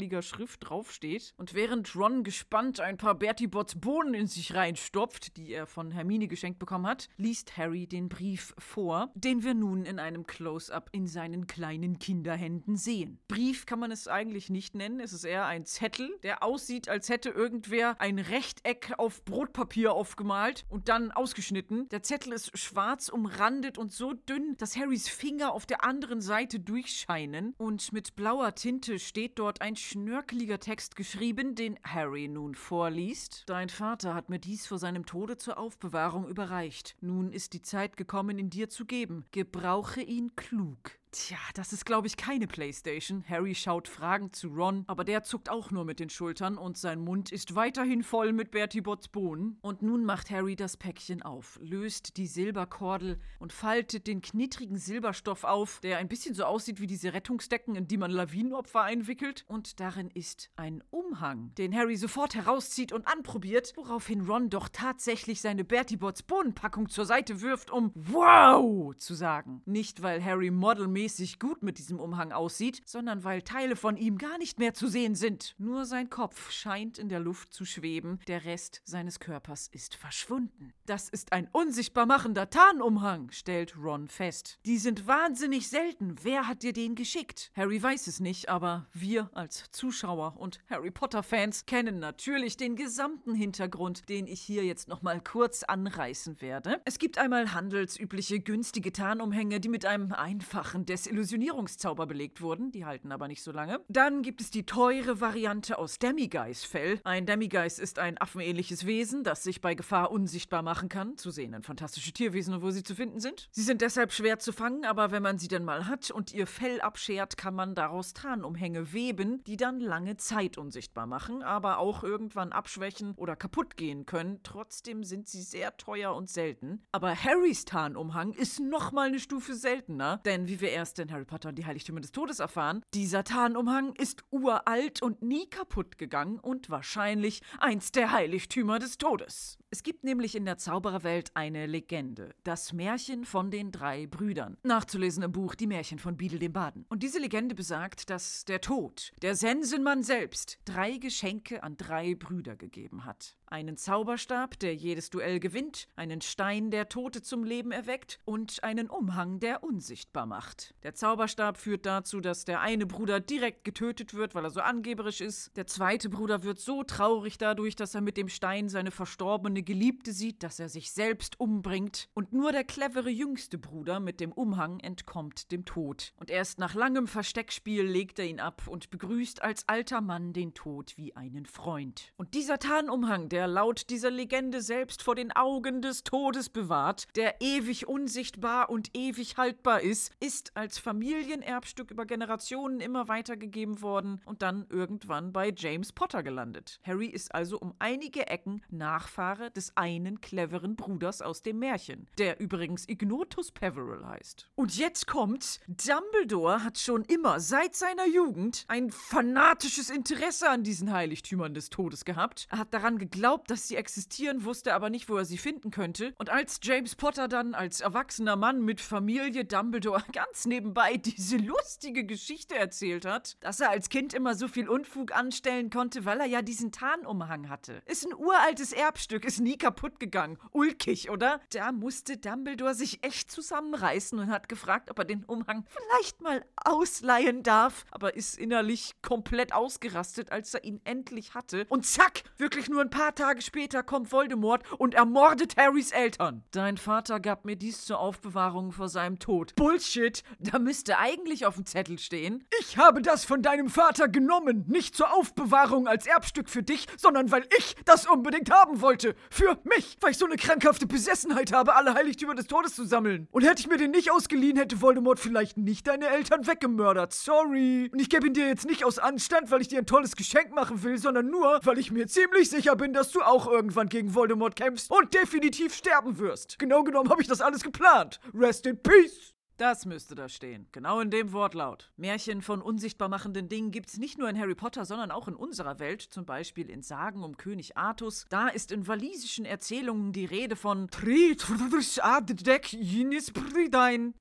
[0.02, 1.32] schnörkeliger Schrift draufsteht.
[1.36, 5.92] Und während Ron gespannt ein paar Bertie Botts Bohnen in sich reinstopft, die er von
[5.92, 10.88] Hermine geschenkt bekommen hat, liest Harry den Brief vor, den wir nun in einem Close-up
[10.92, 13.20] in seinen kleinen Kinderhänden sehen.
[13.28, 17.08] Brief kann man es eigentlich nicht nennen, es ist eher ein Zettel, der aussieht, als
[17.08, 21.88] hätte irgendwer ein Rechteck auf Brotpapier aufgemalt und dann ausgeschnitten.
[21.90, 26.58] Der Zettel ist schwarz umrandet und so dünn, dass Harrys Finger auf der anderen Seite
[26.58, 33.44] durchscheinen und mit blauer Tinte steht dort ein schnörkeliger Text geschrieben, den Harry nun vorliest.
[33.46, 36.96] Dein Vater hat mir dies vor seinem Tode zur Aufbewahrung überreicht.
[37.02, 39.26] Nun ist die Zeit gekommen, ihn dir zu geben.
[39.32, 40.92] Gebrauche ihn klug.
[41.14, 43.22] Tja, das ist, glaube ich, keine Playstation.
[43.28, 47.00] Harry schaut fragend zu Ron, aber der zuckt auch nur mit den Schultern und sein
[47.00, 49.58] Mund ist weiterhin voll mit Bertie Botts Bohnen.
[49.60, 55.44] Und nun macht Harry das Päckchen auf, löst die Silberkordel und faltet den knittrigen Silberstoff
[55.44, 59.44] auf, der ein bisschen so aussieht wie diese Rettungsdecken, in die man Lawinenopfer einwickelt.
[59.48, 65.42] Und darin ist ein Umhang, den Harry sofort herauszieht und anprobiert, woraufhin Ron doch tatsächlich
[65.42, 69.60] seine Bertie Botts Bohnenpackung zur Seite wirft, um Wow zu sagen.
[69.66, 74.18] Nicht, weil Harry modelmäßig mäßig gut mit diesem Umhang aussieht, sondern weil Teile von ihm
[74.18, 75.56] gar nicht mehr zu sehen sind.
[75.58, 80.72] Nur sein Kopf scheint in der Luft zu schweben, der Rest seines Körpers ist verschwunden.
[80.86, 84.60] Das ist ein unsichtbar machender Tarnumhang, stellt Ron fest.
[84.64, 86.14] Die sind wahnsinnig selten.
[86.22, 87.50] Wer hat dir den geschickt?
[87.56, 93.34] Harry weiß es nicht, aber wir als Zuschauer und Harry Potter-Fans kennen natürlich den gesamten
[93.34, 96.80] Hintergrund, den ich hier jetzt nochmal kurz anreißen werde.
[96.84, 103.12] Es gibt einmal handelsübliche günstige Tarnumhänge, die mit einem einfachen Desillusionierungszauber belegt wurden, die halten
[103.12, 103.80] aber nicht so lange.
[103.88, 107.00] Dann gibt es die teure Variante aus Demigeist-Fell.
[107.04, 111.16] Ein Demigeist ist ein affenähnliches Wesen, das sich bei Gefahr unsichtbar machen kann.
[111.16, 113.48] Zu sehen in fantastische Tierwesen wo sie zu finden sind.
[113.52, 116.46] Sie sind deshalb schwer zu fangen, aber wenn man sie dann mal hat und ihr
[116.46, 122.04] Fell abschert, kann man daraus Tarnumhänge weben, die dann lange Zeit unsichtbar machen, aber auch
[122.04, 124.40] irgendwann abschwächen oder kaputt gehen können.
[124.42, 126.82] Trotzdem sind sie sehr teuer und selten.
[126.92, 131.50] Aber Harrys Tarnumhang ist nochmal eine Stufe seltener, denn wie wir erst in Harry Potter
[131.50, 136.70] und die Heiligtümer des Todes erfahren, dieser Tarnumhang ist uralt und nie kaputt gegangen und
[136.70, 139.58] wahrscheinlich eins der Heiligtümer des Todes.
[139.70, 145.22] Es gibt nämlich in der Zaubererwelt eine Legende, das Märchen von den drei Brüdern, nachzulesen
[145.22, 146.84] im Buch Die Märchen von Biedel dem Baden.
[146.88, 152.56] Und diese Legende besagt, dass der Tod, der Sensenmann selbst, drei Geschenke an drei Brüder
[152.56, 153.36] gegeben hat.
[153.46, 158.90] Einen Zauberstab, der jedes Duell gewinnt, einen Stein, der Tote zum Leben erweckt und einen
[158.90, 160.71] Umhang, der unsichtbar macht.
[160.82, 165.20] Der Zauberstab führt dazu, dass der eine Bruder direkt getötet wird, weil er so angeberisch
[165.20, 165.56] ist.
[165.56, 170.12] Der zweite Bruder wird so traurig dadurch, dass er mit dem Stein seine verstorbene Geliebte
[170.12, 172.08] sieht, dass er sich selbst umbringt.
[172.14, 176.12] Und nur der clevere jüngste Bruder mit dem Umhang entkommt dem Tod.
[176.16, 180.52] Und erst nach langem Versteckspiel legt er ihn ab und begrüßt als alter Mann den
[180.54, 182.12] Tod wie einen Freund.
[182.16, 187.40] Und dieser Tarnumhang, der laut dieser Legende selbst vor den Augen des Todes bewahrt, der
[187.40, 194.42] ewig unsichtbar und ewig haltbar ist, ist als Familienerbstück über Generationen immer weitergegeben worden und
[194.42, 196.78] dann irgendwann bei James Potter gelandet.
[196.84, 202.38] Harry ist also um einige Ecken Nachfahre des einen cleveren Bruders aus dem Märchen, der
[202.38, 204.50] übrigens Ignotus Peverell heißt.
[204.54, 210.92] Und jetzt kommt's, Dumbledore hat schon immer seit seiner Jugend ein fanatisches Interesse an diesen
[210.92, 212.46] Heiligtümern des Todes gehabt.
[212.52, 216.14] Er hat daran geglaubt, dass sie existieren, wusste aber nicht, wo er sie finden könnte.
[216.18, 222.04] Und als James Potter dann als erwachsener Mann mit Familie Dumbledore ganz nebenbei diese lustige
[222.04, 226.26] Geschichte erzählt hat, dass er als Kind immer so viel Unfug anstellen konnte, weil er
[226.26, 227.82] ja diesen Tarnumhang hatte.
[227.86, 230.38] Ist ein uraltes Erbstück, ist nie kaputt gegangen.
[230.50, 231.40] Ulkig, oder?
[231.52, 236.44] Da musste Dumbledore sich echt zusammenreißen und hat gefragt, ob er den Umhang vielleicht mal
[236.56, 241.66] ausleihen darf, aber ist innerlich komplett ausgerastet, als er ihn endlich hatte.
[241.70, 246.44] Und zack, wirklich nur ein paar Tage später kommt Voldemort und ermordet Harrys Eltern.
[246.50, 249.54] Dein Vater gab mir dies zur Aufbewahrung vor seinem Tod.
[249.54, 252.46] Bullshit, da müsste eigentlich auf dem Zettel stehen.
[252.60, 257.30] Ich habe das von deinem Vater genommen, nicht zur Aufbewahrung als Erbstück für dich, sondern
[257.30, 259.14] weil ich das unbedingt haben wollte.
[259.30, 263.28] Für mich, weil ich so eine krankhafte Besessenheit habe, alle Heiligtümer des Todes zu sammeln.
[263.30, 267.12] Und hätte ich mir den nicht ausgeliehen, hätte Voldemort vielleicht nicht deine Eltern weggemördert.
[267.12, 267.90] Sorry.
[267.92, 270.54] Und ich gebe ihn dir jetzt nicht aus Anstand, weil ich dir ein tolles Geschenk
[270.54, 274.14] machen will, sondern nur, weil ich mir ziemlich sicher bin, dass du auch irgendwann gegen
[274.14, 276.58] Voldemort kämpfst und definitiv sterben wirst.
[276.58, 278.20] Genau genommen habe ich das alles geplant.
[278.34, 279.31] Rest in Peace.
[279.56, 280.66] Das müsste da stehen.
[280.72, 281.90] Genau in dem Wortlaut.
[281.96, 285.78] Märchen von unsichtbar machenden Dingen gibt's nicht nur in Harry Potter, sondern auch in unserer
[285.78, 288.24] Welt, zum Beispiel in Sagen um König Artus.
[288.28, 290.88] Da ist in walisischen Erzählungen die Rede von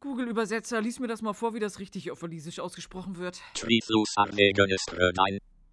[0.01, 3.41] Google-Übersetzer, lies mir das mal vor, wie das richtig auf walisisch ausgesprochen wird.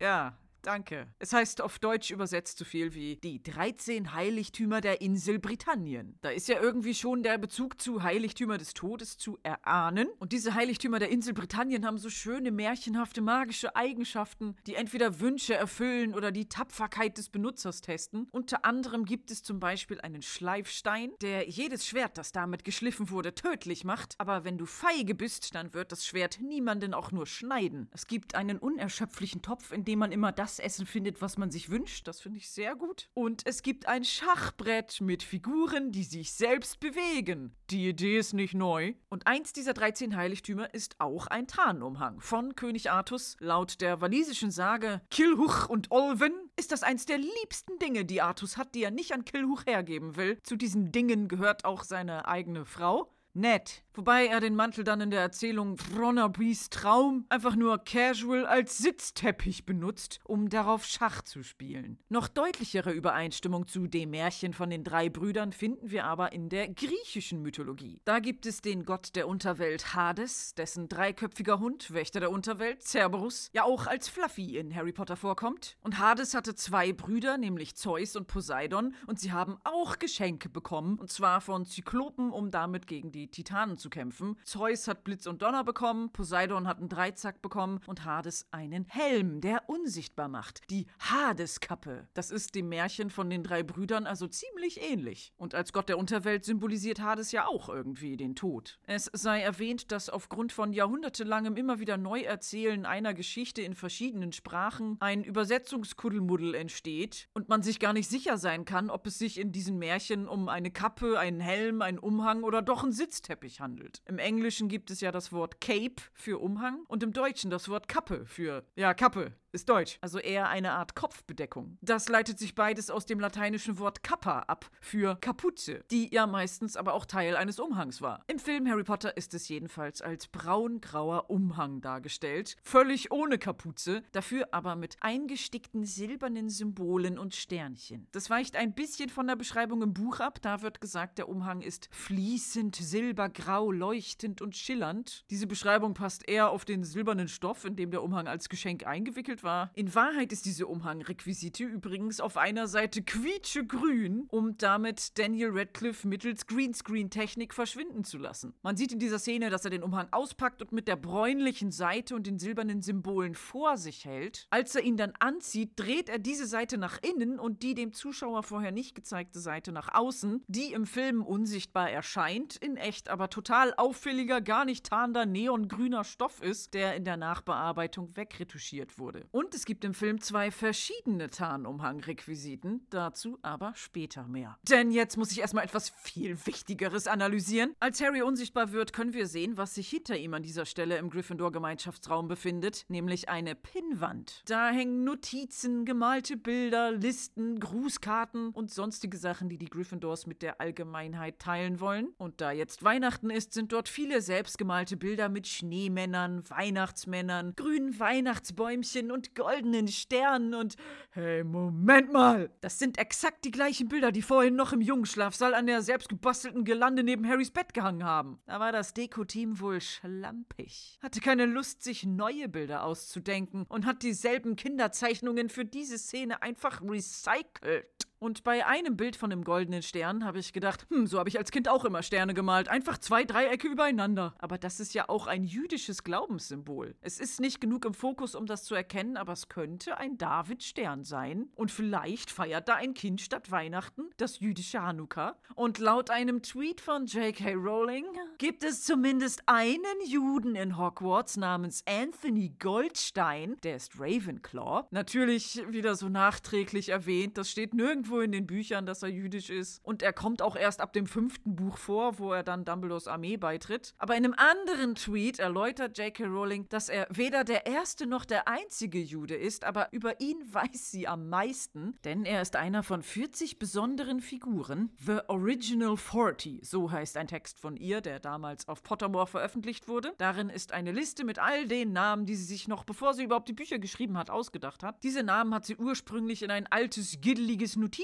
[0.01, 0.37] Ja,
[0.69, 1.07] Danke.
[1.19, 6.19] Es heißt auf Deutsch übersetzt so viel wie die 13 Heiligtümer der Insel Britannien.
[6.21, 10.09] Da ist ja irgendwie schon der Bezug zu Heiligtümer des Todes zu erahnen.
[10.19, 15.55] Und diese Heiligtümer der Insel Britannien haben so schöne, märchenhafte, magische Eigenschaften, die entweder Wünsche
[15.55, 18.29] erfüllen oder die Tapferkeit des Benutzers testen.
[18.31, 23.35] Unter anderem gibt es zum Beispiel einen Schleifstein, der jedes Schwert, das damit geschliffen wurde,
[23.35, 24.17] tödlich macht.
[24.19, 27.89] Aber wenn du feige bist, dann wird das Schwert niemanden auch nur schneiden.
[27.95, 31.71] Es gibt einen unerschöpflichen Topf, in dem man immer das Essen findet, was man sich
[31.71, 32.09] wünscht.
[32.09, 33.09] Das finde ich sehr gut.
[33.15, 37.55] Und es gibt ein Schachbrett mit Figuren, die sich selbst bewegen.
[37.71, 38.95] Die Idee ist nicht neu.
[39.09, 43.37] Und eins dieser 13 Heiligtümer ist auch ein Tarnumhang von König Artus.
[43.41, 48.57] Laut der walisischen Sage Kilhuch und Olwen ist das eins der liebsten Dinge, die Artus
[48.57, 50.39] hat, die er nicht an Kilhuch hergeben will.
[50.43, 53.13] Zu diesen Dingen gehört auch seine eigene Frau.
[53.39, 53.83] Nett.
[53.95, 59.67] Wobei er den Mantel dann in der Erzählung Bronnerbys Traum einfach nur casual als Sitzteppich
[59.67, 61.99] benutzt, um darauf Schach zu spielen.
[62.09, 66.69] Noch deutlichere Übereinstimmung zu dem Märchen von den drei Brüdern finden wir aber in der
[66.69, 68.01] griechischen Mythologie.
[68.05, 73.51] Da gibt es den Gott der Unterwelt Hades, dessen dreiköpfiger Hund, Wächter der Unterwelt, Cerberus,
[73.53, 75.77] ja auch als Fluffy in Harry Potter vorkommt.
[75.81, 81.01] Und Hades hatte zwei Brüder, nämlich Zeus und Poseidon, und sie haben auch Geschenke bekommen,
[81.01, 84.37] und zwar von Zyklopen, um damit gegen die Titanen zu kämpfen.
[84.45, 89.41] Zeus hat Blitz und Donner bekommen, Poseidon hat einen Dreizack bekommen und Hades einen Helm,
[89.41, 90.63] der unsichtbar macht.
[90.71, 92.09] Die Hades-Kappe.
[92.15, 95.33] Das ist dem Märchen von den drei Brüdern also ziemlich ähnlich.
[95.37, 98.79] Und als Gott der Unterwelt symbolisiert Hades ja auch irgendwie den Tod.
[98.87, 104.97] Es sei erwähnt, dass aufgrund von jahrhundertelangem immer wieder Neuerzählen einer Geschichte in verschiedenen Sprachen
[105.01, 109.53] ein Übersetzungskuddelmuddel entsteht und man sich gar nicht sicher sein kann, ob es sich in
[109.53, 114.01] diesen Märchen um eine Kappe, einen Helm, einen Umhang oder doch einen Sitzteppich handelt.
[114.07, 117.89] Im Englischen gibt es ja das Wort Cape für Umhang und im Deutschen das Wort
[117.89, 121.79] Kappe für, ja, Kappe ist Deutsch, also eher eine Art Kopfbedeckung.
[121.81, 126.77] Das leitet sich beides aus dem lateinischen Wort Kappa ab für Kapuze, die ja meistens
[126.77, 128.25] aber auch Teil eines Umhangs war.
[128.27, 134.49] Im Film Harry Potter ist es jedenfalls als braun-grauer Umhang dargestellt, völlig ohne Kapuze, dafür
[134.53, 138.07] aber mit eingestickten silbernen Symbolen und Sternchen.
[138.13, 141.63] Das weicht ein bisschen von der Beschreibung im Buch ab, da wird gesagt, der Umhang
[141.63, 145.25] ist fließend silbergrau, leuchtend und schillernd.
[145.31, 149.38] Diese Beschreibung passt eher auf den silbernen Stoff, in dem der Umhang als Geschenk eingewickelt
[149.43, 149.71] war.
[149.75, 156.47] In Wahrheit ist diese Umhangrequisite übrigens auf einer Seite quietschegrün, um damit Daniel Radcliffe mittels
[156.47, 158.55] Greenscreen-Technik verschwinden zu lassen.
[158.63, 162.15] Man sieht in dieser Szene, dass er den Umhang auspackt und mit der bräunlichen Seite
[162.15, 164.47] und den silbernen Symbolen vor sich hält.
[164.51, 168.43] Als er ihn dann anzieht, dreht er diese Seite nach innen und die dem Zuschauer
[168.43, 173.75] vorher nicht gezeigte Seite nach außen, die im Film unsichtbar erscheint, in echt aber total
[173.75, 179.28] auffälliger, gar nicht tarnender neongrüner Stoff ist, der in der Nachbearbeitung wegretuschiert wurde.
[179.31, 184.59] Und es gibt im Film zwei verschiedene Tarnumhang-Requisiten, dazu aber später mehr.
[184.69, 187.75] Denn jetzt muss ich erstmal etwas viel Wichtigeres analysieren.
[187.81, 191.11] Als Harry unsichtbar wird, können wir sehen, was sich hinter ihm an dieser Stelle im
[191.11, 194.43] Gryffindor-Gemeinschaftsraum befindet, nämlich eine Pinnwand.
[194.47, 200.61] Da hängen Notizen, gemalte Bilder, Listen, Grußkarten und sonstige Sachen, die die Gryffindors mit der
[200.61, 202.09] Allgemeinheit teilen wollen.
[202.19, 209.11] Und da jetzt Weihnachten ist, sind dort viele selbstgemalte Bilder mit Schneemännern, Weihnachtsmännern, grünen Weihnachtsbäumchen
[209.11, 210.77] und goldenen Sternen und
[211.11, 212.51] hey, Moment mal!
[212.61, 217.03] Das sind exakt die gleichen Bilder, die vorhin noch im Jungschlafsaal an der selbstgebastelten Gelande
[217.03, 218.41] neben Harrys Bett gehangen haben.
[218.47, 220.99] Da war das Deko-Team wohl schlampig.
[221.03, 226.83] Hatte keine Lust, sich neue Bilder auszudenken und hat dieselben Kinderzeichnungen für diese Szene einfach
[226.83, 228.09] recycelt.
[228.19, 231.39] Und bei einem Bild von dem goldenen Stern habe ich gedacht, hm, so habe ich
[231.39, 232.69] als Kind auch immer Sterne gemalt.
[232.69, 234.35] Einfach zwei Dreiecke übereinander.
[234.39, 236.97] Aber das ist ja auch ein jüdisches Glaubenssymbol.
[237.01, 241.05] Es ist nicht genug im Fokus, um das zu erkennen, aber es könnte ein David-Stern
[241.05, 241.49] sein.
[241.55, 245.37] Und vielleicht feiert da ein Kind statt Weihnachten das jüdische Hanukkah.
[245.55, 247.55] Und laut einem Tweet von J.K.
[247.55, 248.07] Rowling
[248.39, 253.57] gibt es zumindest einen Juden in Hogwarts namens Anthony Goldstein.
[253.63, 254.87] Der ist Ravenclaw.
[254.91, 257.39] Natürlich wieder so nachträglich erwähnt.
[257.39, 259.85] Das steht nirgendwo irgendwo in den Büchern, dass er jüdisch ist.
[259.85, 263.37] Und er kommt auch erst ab dem fünften Buch vor, wo er dann Dumbledores Armee
[263.37, 263.95] beitritt.
[263.99, 266.25] Aber in einem anderen Tweet erläutert J.K.
[266.25, 270.91] Rowling, dass er weder der erste noch der einzige Jude ist, aber über ihn weiß
[270.91, 274.91] sie am meisten, denn er ist einer von 40 besonderen Figuren.
[275.05, 280.15] The Original 40, so heißt ein Text von ihr, der damals auf Pottermore veröffentlicht wurde.
[280.19, 283.49] Darin ist eine Liste mit all den Namen, die sie sich noch, bevor sie überhaupt
[283.49, 285.03] die Bücher geschrieben hat, ausgedacht hat.
[285.03, 287.98] Diese Namen hat sie ursprünglich in ein altes, giddeliges Notizbuch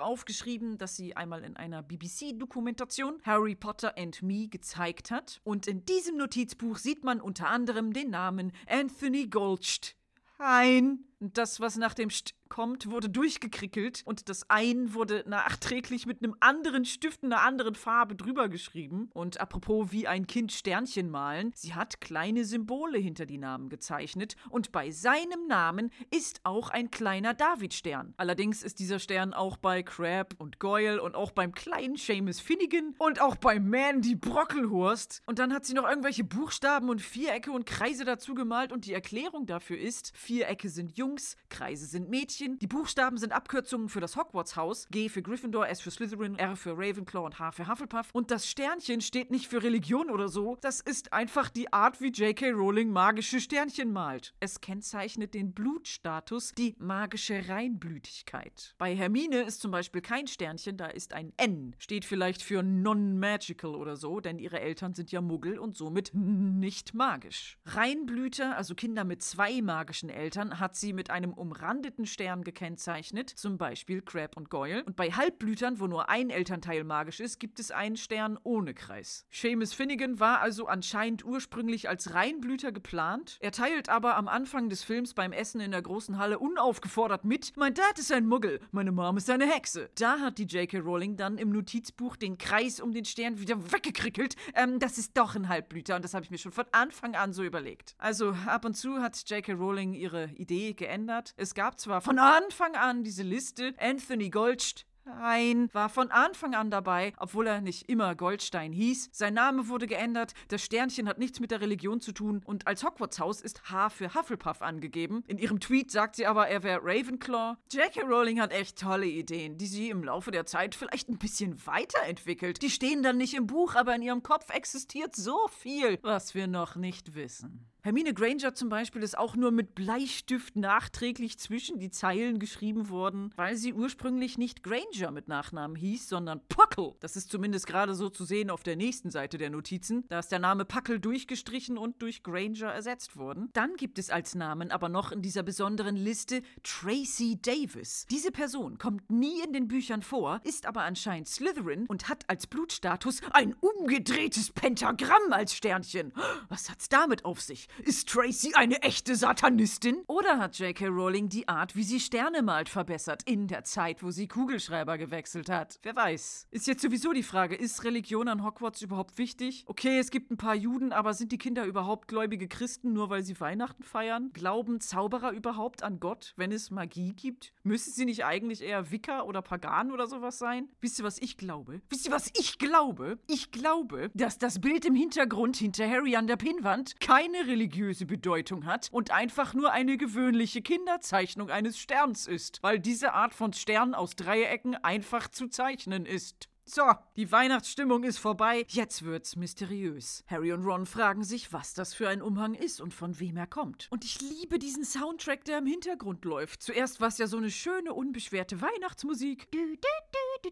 [0.00, 5.40] aufgeschrieben, das sie einmal in einer BBC-Dokumentation Harry Potter and Me gezeigt hat.
[5.44, 11.04] Und in diesem Notizbuch sieht man unter anderem den Namen Anthony Goldstein.
[11.20, 16.36] Das, was nach dem St kommt, wurde durchgekrickelt und das Ein wurde nachträglich mit einem
[16.40, 19.08] anderen Stift in einer anderen Farbe drüber geschrieben.
[19.14, 24.36] Und apropos wie ein Kind Sternchen malen, sie hat kleine Symbole hinter die Namen gezeichnet
[24.50, 28.12] und bei seinem Namen ist auch ein kleiner Davidstern.
[28.18, 32.94] Allerdings ist dieser Stern auch bei Crab und Goyle und auch beim kleinen Seamus Finnegan
[32.98, 35.22] und auch bei Mandy Brockelhurst.
[35.26, 38.92] Und dann hat sie noch irgendwelche Buchstaben und Vierecke und Kreise dazu gemalt und die
[38.92, 44.16] Erklärung dafür ist, Vierecke sind Jungs, Kreise sind Mädchen, die Buchstaben sind Abkürzungen für das
[44.16, 48.08] Hogwarts-Haus, G für Gryffindor, S für Slytherin, R für Ravenclaw und H für Hufflepuff.
[48.12, 52.08] Und das Sternchen steht nicht für Religion oder so, das ist einfach die Art, wie
[52.08, 52.50] J.K.
[52.50, 54.34] Rowling magische Sternchen malt.
[54.40, 58.74] Es kennzeichnet den Blutstatus, die magische Reinblütigkeit.
[58.78, 61.76] Bei Hermine ist zum Beispiel kein Sternchen, da ist ein N.
[61.78, 66.94] Steht vielleicht für non-magical oder so, denn ihre Eltern sind ja Muggel und somit nicht
[66.94, 67.58] magisch.
[67.66, 73.58] Reinblüter, also Kinder mit zwei magischen Eltern, hat sie mit einem umrandeten Stern gekennzeichnet, zum
[73.58, 74.84] Beispiel Crab und Goyle.
[74.84, 79.26] Und bei Halbblütern, wo nur ein Elternteil magisch ist, gibt es einen Stern ohne Kreis.
[79.32, 83.36] Seamus Finnegan war also anscheinend ursprünglich als Reinblüter geplant.
[83.40, 87.52] Er teilt aber am Anfang des Films beim Essen in der großen Halle unaufgefordert mit:
[87.56, 89.90] Mein Dad ist ein Muggel, meine Mom ist eine Hexe.
[89.98, 90.78] Da hat die J.K.
[90.78, 94.36] Rowling dann im Notizbuch den Kreis um den Stern wieder weggekrickelt.
[94.54, 97.32] Ähm, das ist doch ein Halbblüter und das habe ich mir schon von Anfang an
[97.32, 97.96] so überlegt.
[97.98, 99.54] Also ab und zu hat J.K.
[99.54, 101.34] Rowling ihre Idee geändert.
[101.36, 106.70] Es gab zwar von Anfang an diese Liste, Anthony Goldst Nein, war von Anfang an
[106.70, 109.10] dabei, obwohl er nicht immer Goldstein hieß.
[109.12, 112.84] Sein Name wurde geändert, das Sternchen hat nichts mit der Religion zu tun und als
[112.84, 115.24] Hogwarts-Haus ist H für Hufflepuff angegeben.
[115.26, 117.56] In ihrem Tweet sagt sie aber, er wäre Ravenclaw.
[117.72, 118.02] J.K.
[118.02, 122.62] Rowling hat echt tolle Ideen, die sie im Laufe der Zeit vielleicht ein bisschen weiterentwickelt.
[122.62, 126.46] Die stehen dann nicht im Buch, aber in ihrem Kopf existiert so viel, was wir
[126.46, 127.69] noch nicht wissen.
[127.82, 133.32] Hermine Granger zum Beispiel ist auch nur mit Bleistift nachträglich zwischen die Zeilen geschrieben worden,
[133.36, 136.94] weil sie ursprünglich nicht Granger mit Nachnamen hieß, sondern Puckle.
[137.00, 140.04] Das ist zumindest gerade so zu sehen auf der nächsten Seite der Notizen.
[140.08, 143.48] Da ist der Name Puckle durchgestrichen und durch Granger ersetzt worden.
[143.54, 148.04] Dann gibt es als Namen aber noch in dieser besonderen Liste Tracy Davis.
[148.10, 152.46] Diese Person kommt nie in den Büchern vor, ist aber anscheinend Slytherin und hat als
[152.46, 156.12] Blutstatus ein umgedrehtes Pentagramm als Sternchen.
[156.50, 157.69] Was hat's damit auf sich?
[157.78, 160.02] Ist Tracy eine echte Satanistin?
[160.06, 160.86] Oder hat J.K.
[160.88, 165.48] Rowling die Art, wie sie Sterne malt, verbessert in der Zeit, wo sie Kugelschreiber gewechselt
[165.48, 165.78] hat?
[165.82, 166.48] Wer weiß.
[166.50, 169.64] Ist jetzt sowieso die Frage, ist Religion an Hogwarts überhaupt wichtig?
[169.66, 173.22] Okay, es gibt ein paar Juden, aber sind die Kinder überhaupt gläubige Christen, nur weil
[173.22, 174.30] sie Weihnachten feiern?
[174.32, 177.54] Glauben Zauberer überhaupt an Gott, wenn es Magie gibt?
[177.62, 180.68] Müssen sie nicht eigentlich eher Wicker oder Pagan oder sowas sein?
[180.80, 181.80] Wisst ihr, was ich glaube?
[181.88, 183.18] Wisst ihr, was ich glaube?
[183.26, 188.06] Ich glaube, dass das Bild im Hintergrund hinter Harry an der Pinnwand keine Religion religiöse
[188.06, 193.52] Bedeutung hat und einfach nur eine gewöhnliche Kinderzeichnung eines Sterns ist, weil diese Art von
[193.52, 196.49] Stern aus Dreiecken einfach zu zeichnen ist.
[196.64, 196.82] So,
[197.16, 200.22] die Weihnachtsstimmung ist vorbei, jetzt wird's mysteriös.
[200.28, 203.46] Harry und Ron fragen sich, was das für ein Umhang ist und von wem er
[203.46, 203.88] kommt.
[203.90, 206.62] Und ich liebe diesen Soundtrack, der im Hintergrund läuft.
[206.62, 209.50] Zuerst war es ja so eine schöne, unbeschwerte Weihnachtsmusik.
[209.50, 210.50] Du, du, du,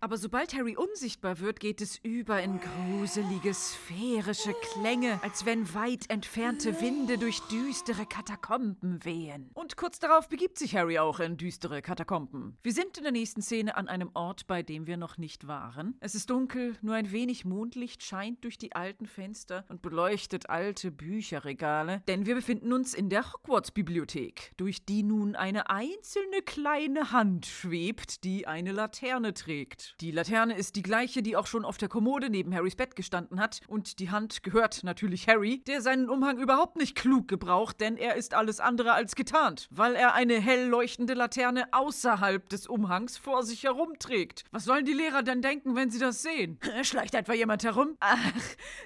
[0.00, 6.10] aber sobald Harry unsichtbar wird, geht es über in gruselige, sphärische Klänge, als wenn weit
[6.10, 9.50] entfernte Winde durch düstere Katakomben wehen.
[9.54, 12.58] Und kurz darauf begibt sich Harry auch in düstere Katakomben.
[12.62, 15.96] Wir sind in der nächsten Szene an einem Ort, bei dem wir noch nicht waren.
[16.00, 20.90] Es ist dunkel, nur ein wenig Mondlicht scheint durch die alten Fenster und beleuchtet alte
[20.90, 27.46] Bücherregale, denn wir befinden uns in der Hogwarts-Bibliothek, durch die nun eine einzelne kleine Hand
[27.46, 29.94] schwebt, die eine Laterne trägt.
[30.00, 33.40] Die Laterne ist die gleiche, die auch schon auf der Kommode neben Harrys Bett gestanden
[33.40, 33.60] hat.
[33.68, 38.16] Und die Hand gehört natürlich Harry, der seinen Umhang überhaupt nicht klug gebraucht, denn er
[38.16, 43.42] ist alles andere als getarnt, weil er eine hell leuchtende Laterne außerhalb des Umhangs vor
[43.42, 44.44] sich herumträgt.
[44.54, 46.58] Was sollen die Lehrer denn denken, wenn sie das sehen?
[46.82, 47.96] Schleicht etwa jemand herum?
[48.00, 48.32] Ach,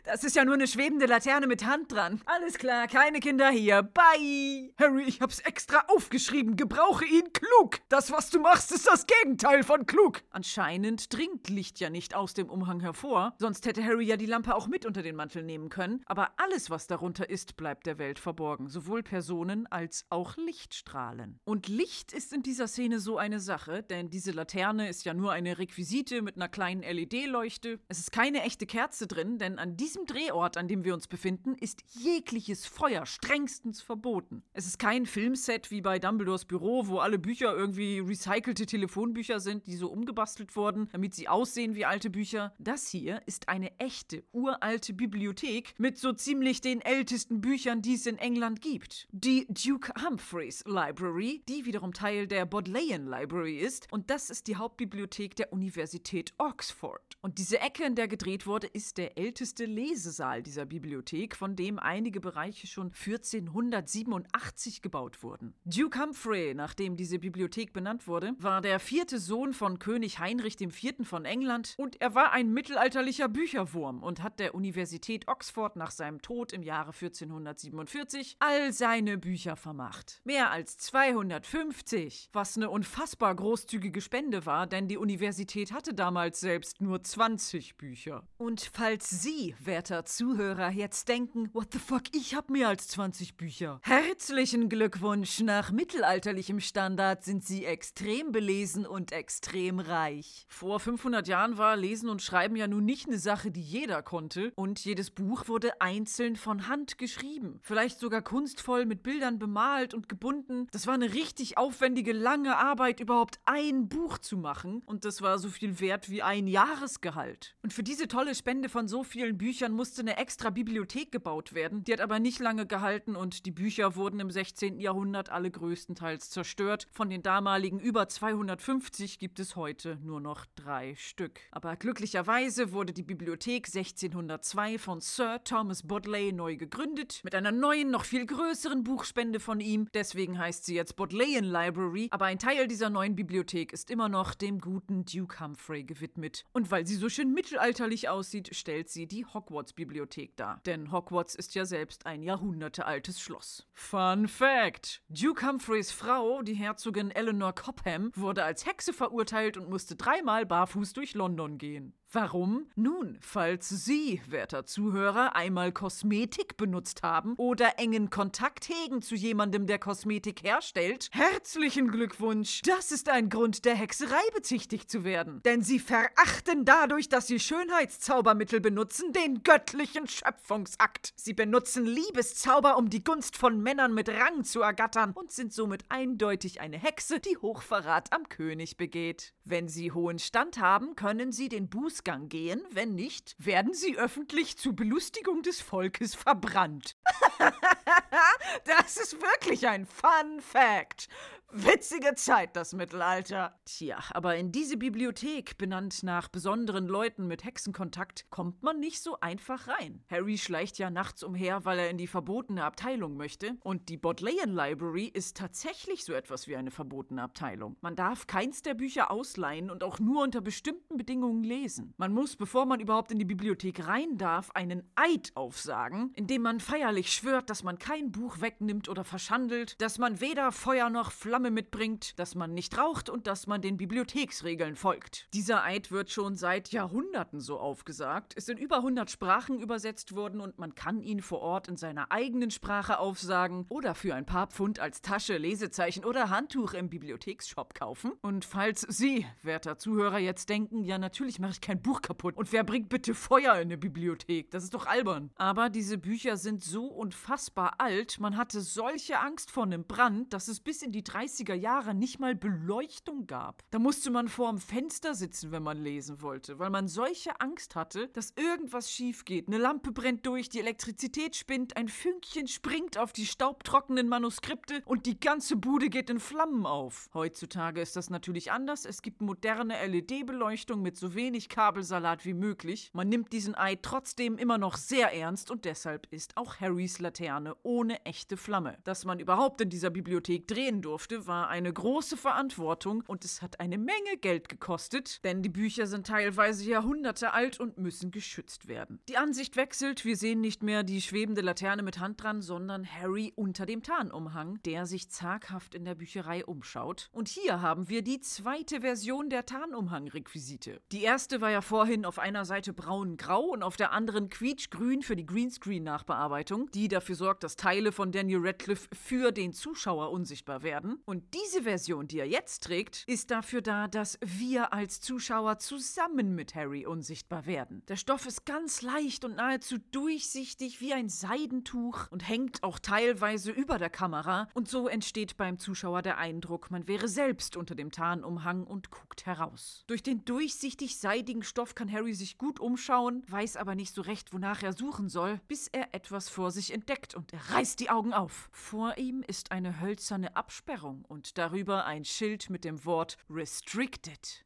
[0.05, 2.21] das ist ja nur eine schwebende Laterne mit Hand dran.
[2.27, 3.83] Alles klar, keine Kinder hier.
[3.83, 4.73] Bye!
[4.79, 6.57] Harry, ich hab's extra aufgeschrieben.
[6.57, 7.79] Gebrauche ihn klug.
[7.89, 10.23] Das, was du machst, ist das Gegenteil von klug.
[10.31, 14.25] Anscheinend Anscheinend dringt Licht ja nicht aus dem Umhang hervor, sonst hätte Harry ja die
[14.25, 17.99] Lampe auch mit unter den Mantel nehmen können, aber alles, was darunter ist, bleibt der
[17.99, 21.41] Welt verborgen, sowohl Personen als auch Lichtstrahlen.
[21.45, 25.33] Und Licht ist in dieser Szene so eine Sache, denn diese Laterne ist ja nur
[25.33, 27.81] eine Requisite mit einer kleinen LED-Leuchte.
[27.89, 31.55] Es ist keine echte Kerze drin, denn an diesem Drehort, an dem wir uns befinden,
[31.55, 34.43] ist jegliches Feuer strengstens verboten.
[34.53, 39.67] Es ist kein Filmset wie bei Dumbledores Büro, wo alle Bücher irgendwie recycelte Telefonbücher sind,
[39.67, 42.55] die so umgebastelt wurden, damit sie aussehen wie alte Bücher.
[42.59, 48.07] Das hier ist eine echte, uralte Bibliothek mit so ziemlich den ältesten Büchern, die es
[48.07, 49.09] in England gibt.
[49.13, 54.57] Die Duke Humphreys Library, die wiederum Teil der Bodleian Library ist, und das ist die
[54.57, 57.01] Hauptbibliothek der Universität Oxford.
[57.21, 61.79] Und diese Ecke, in der gedreht wurde, ist der älteste Lesesaal dieser Bibliothek, von dem
[61.79, 65.55] einige Bereiche schon 1487 gebaut wurden.
[65.65, 70.95] Duke Humphrey, nachdem diese Bibliothek benannt wurde, war der vierte Sohn von König Heinrich IV.
[71.03, 76.23] von England und er war ein mittelalterlicher Bücherwurm und hat der Universität Oxford nach seinem
[76.23, 80.21] Tod im Jahre 1447 all seine Bücher vermacht.
[80.25, 86.81] Mehr als 250, was eine unfassbar großzügige Spende war, denn die Universität hatte damals selbst
[86.81, 88.27] nur 20 Bücher.
[88.39, 93.37] Und falls Sie, werter Zuhörer, jetzt denken, what the fuck, ich hab mehr als 20
[93.37, 93.81] Bücher.
[93.85, 100.45] Herzlichen Glückwunsch, nach mittelalterlichem Standard sind Sie extrem belesen und extrem reich.
[100.49, 104.53] Vor 500 Jahren war Lesen und Schreiben ja nun nicht eine Sache, die jeder konnte
[104.57, 107.61] und jedes Buch wurde einzeln von Hand geschrieben.
[107.63, 110.67] Vielleicht sogar kunstvoll mit Bildern bemalt und gebunden.
[110.73, 115.28] Das war eine richtig aufwendige, lange Arbeit, überhaupt ein Buch zu machen und das war
[115.37, 117.57] so viel wert wie ein Jahresgehalt.
[117.63, 121.85] Und für diese tolle Spende von so vielen Büchern musste eine extra Bibliothek gebaut werden.
[121.85, 124.79] Die hat aber nicht lange gehalten und die Bücher wurden im 16.
[124.79, 126.87] Jahrhundert alle größtenteils zerstört.
[126.91, 131.41] Von den damaligen über 250 gibt es heute nur noch drei Stück.
[131.51, 137.91] Aber glücklicherweise wurde die Bibliothek 1602 von Sir Thomas Bodley neu gegründet, mit einer neuen,
[137.91, 139.89] noch viel größeren Buchspende von ihm.
[139.93, 142.09] Deswegen heißt sie jetzt Bodleian Library.
[142.11, 146.45] Aber ein Teil dieser neuen Bibliothek ist immer noch dem guten Duke Humphrey gewidmet.
[146.53, 150.61] Und weil sie so schön mittelalterlich aussieht, stellt sie die Hogwarts-Bibliothek dar.
[150.65, 153.67] Denn Hogwarts ist ja selbst ein jahrhundertealtes Schloss.
[153.73, 159.97] Fun Fact: Duke Humphreys Frau, die Herzogin Eleanor Cobham, wurde als Hexe verurteilt und musste
[159.97, 161.95] dreimal barfuß durch London gehen.
[162.11, 162.67] Warum?
[162.75, 169.67] Nun, falls Sie, werter Zuhörer, einmal Kosmetik benutzt haben oder engen Kontakt hegen zu jemandem,
[169.67, 172.63] der Kosmetik herstellt, herzlichen Glückwunsch!
[172.63, 175.43] Das ist ein Grund, der Hexerei bezichtigt zu werden.
[175.45, 181.13] Denn Sie verachten dadurch, dass Sie Schönheitszaubermittel benutzen, den göttlichen Schöpfungsakt.
[181.15, 185.85] Sie benutzen Liebeszauber, um die Gunst von Männern mit Rang zu ergattern und sind somit
[185.91, 189.35] eindeutig eine Hexe, die Hochverrat am König begeht.
[189.45, 193.99] Wenn Sie hohen Stand haben, können Sie den Buß Ausgang gehen, wenn nicht, werden sie
[193.99, 196.97] öffentlich zur Belustigung des Volkes verbrannt.
[198.65, 201.09] das ist wirklich ein Fun Fact.
[201.51, 203.59] Witzige Zeit, das Mittelalter.
[203.65, 209.19] Tja, aber in diese Bibliothek, benannt nach besonderen Leuten mit Hexenkontakt, kommt man nicht so
[209.21, 210.05] einfach rein.
[210.11, 213.57] Harry schleicht ja nachts umher, weil er in die verbotene Abteilung möchte.
[213.61, 217.77] Und die Bodleian Library ist tatsächlich so etwas wie eine verbotene Abteilung.
[217.81, 221.95] Man darf keins der Bücher ausleihen und auch nur unter bestimmten Bedingungen lesen.
[221.97, 226.43] Man muss, bevor man überhaupt in die Bibliothek rein darf, einen Eid aufsagen, in dem
[226.43, 231.11] man feierlich schwört, dass man kein Buch wegnimmt oder verschandelt, dass man weder Feuer noch
[231.11, 235.29] Flamme mitbringt, dass man nicht raucht und dass man den Bibliotheksregeln folgt.
[235.33, 240.41] Dieser Eid wird schon seit Jahrhunderten so aufgesagt, ist in über 100 Sprachen übersetzt worden
[240.41, 244.49] und man kann ihn vor Ort in seiner eigenen Sprache aufsagen oder für ein paar
[244.49, 248.13] Pfund als Tasche, Lesezeichen oder Handtuch im Bibliotheksshop kaufen.
[248.21, 252.53] Und falls Sie, werter Zuhörer, jetzt denken, ja natürlich mache ich kein Buch kaputt und
[252.53, 254.51] wer bringt bitte Feuer in eine Bibliothek?
[254.51, 255.31] Das ist doch albern.
[255.37, 260.49] Aber diese Bücher sind so unfassbar alt, man hatte solche Angst vor einem Brand, dass
[260.49, 263.63] es bis in die 30er Jahre nicht mal Beleuchtung gab.
[263.71, 267.77] Da musste man vor dem Fenster sitzen, wenn man lesen wollte, weil man solche Angst
[267.77, 269.49] hatte, dass irgendwas schief geht.
[269.49, 275.07] Eine Lampe brennt durch, die Elektrizität spinnt, ein Fünkchen springt auf die staubtrockenen Manuskripte und
[275.07, 277.11] die ganze Bude geht in Flammen auf.
[277.13, 278.87] Heutzutage ist das natürlich anders.
[278.87, 282.91] Es gibt moderne LED-Beleuchtung mit so wenig Kabelsalat wie möglich.
[282.95, 287.55] Man nimmt diesen Eid trotzdem immer noch sehr ernst und deshalb ist auch Harrys Laterne
[287.63, 288.79] ohne echte Flamme.
[288.85, 293.61] Dass man überhaupt in dieser Bibliothek drehen durfte, war eine große Verantwortung und es hat
[293.61, 299.01] eine Menge Geld gekostet, denn die Bücher sind teilweise Jahrhunderte alt und müssen geschützt werden.
[299.09, 303.33] Die Ansicht wechselt, wir sehen nicht mehr die schwebende Laterne mit Hand dran, sondern Harry
[303.37, 307.09] unter dem Tarnumhang, der sich zaghaft in der Bücherei umschaut.
[307.13, 310.81] Und hier haben wir die zweite Version der Tarnumhang-Requisite.
[310.93, 315.17] Die erste war ja vorhin auf einer Seite braun-grau und auf der anderen quietschgrün für
[315.17, 321.01] die Greenscreen-Nachbearbeitung, die dafür sorgt, dass Teile von Daniel Radcliffe für den Zuschauer unsichtbar werden.
[321.09, 326.35] Und diese Version, die er jetzt trägt, ist dafür da, dass wir als Zuschauer zusammen
[326.35, 327.83] mit Harry unsichtbar werden.
[327.89, 333.53] Der Stoff ist ganz leicht und nahezu durchsichtig wie ein Seidentuch und hängt auch teilweise
[333.53, 334.51] über der Kamera.
[334.53, 339.25] Und so entsteht beim Zuschauer der Eindruck, man wäre selbst unter dem Tarnumhang und guckt
[339.25, 339.85] heraus.
[339.87, 344.35] Durch den durchsichtig seidigen Stoff kann Harry sich gut umschauen, weiß aber nicht so recht,
[344.35, 348.13] wonach er suchen soll, bis er etwas vor sich entdeckt und er reißt die Augen
[348.13, 348.51] auf.
[348.53, 354.45] Vor ihm ist eine hölzerne Absperrung und darüber ein Schild mit dem Wort Restricted.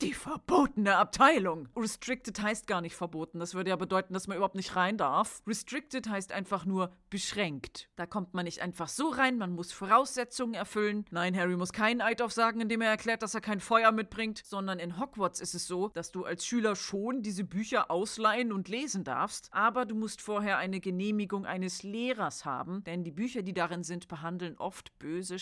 [0.00, 1.68] Die verbotene Abteilung.
[1.76, 3.38] Restricted heißt gar nicht verboten.
[3.38, 5.42] Das würde ja bedeuten, dass man überhaupt nicht rein darf.
[5.46, 7.88] Restricted heißt einfach nur beschränkt.
[7.94, 11.04] Da kommt man nicht einfach so rein, man muss Voraussetzungen erfüllen.
[11.10, 14.78] Nein, Harry muss keinen Eid aufsagen, indem er erklärt, dass er kein Feuer mitbringt, sondern
[14.78, 19.04] in Hogwarts ist es so, dass du als Schüler schon diese Bücher ausleihen und lesen
[19.04, 23.84] darfst, aber du musst vorher eine Genehmigung eines Lehrers haben, denn die Bücher, die darin
[23.84, 25.38] sind, behandeln oft böse,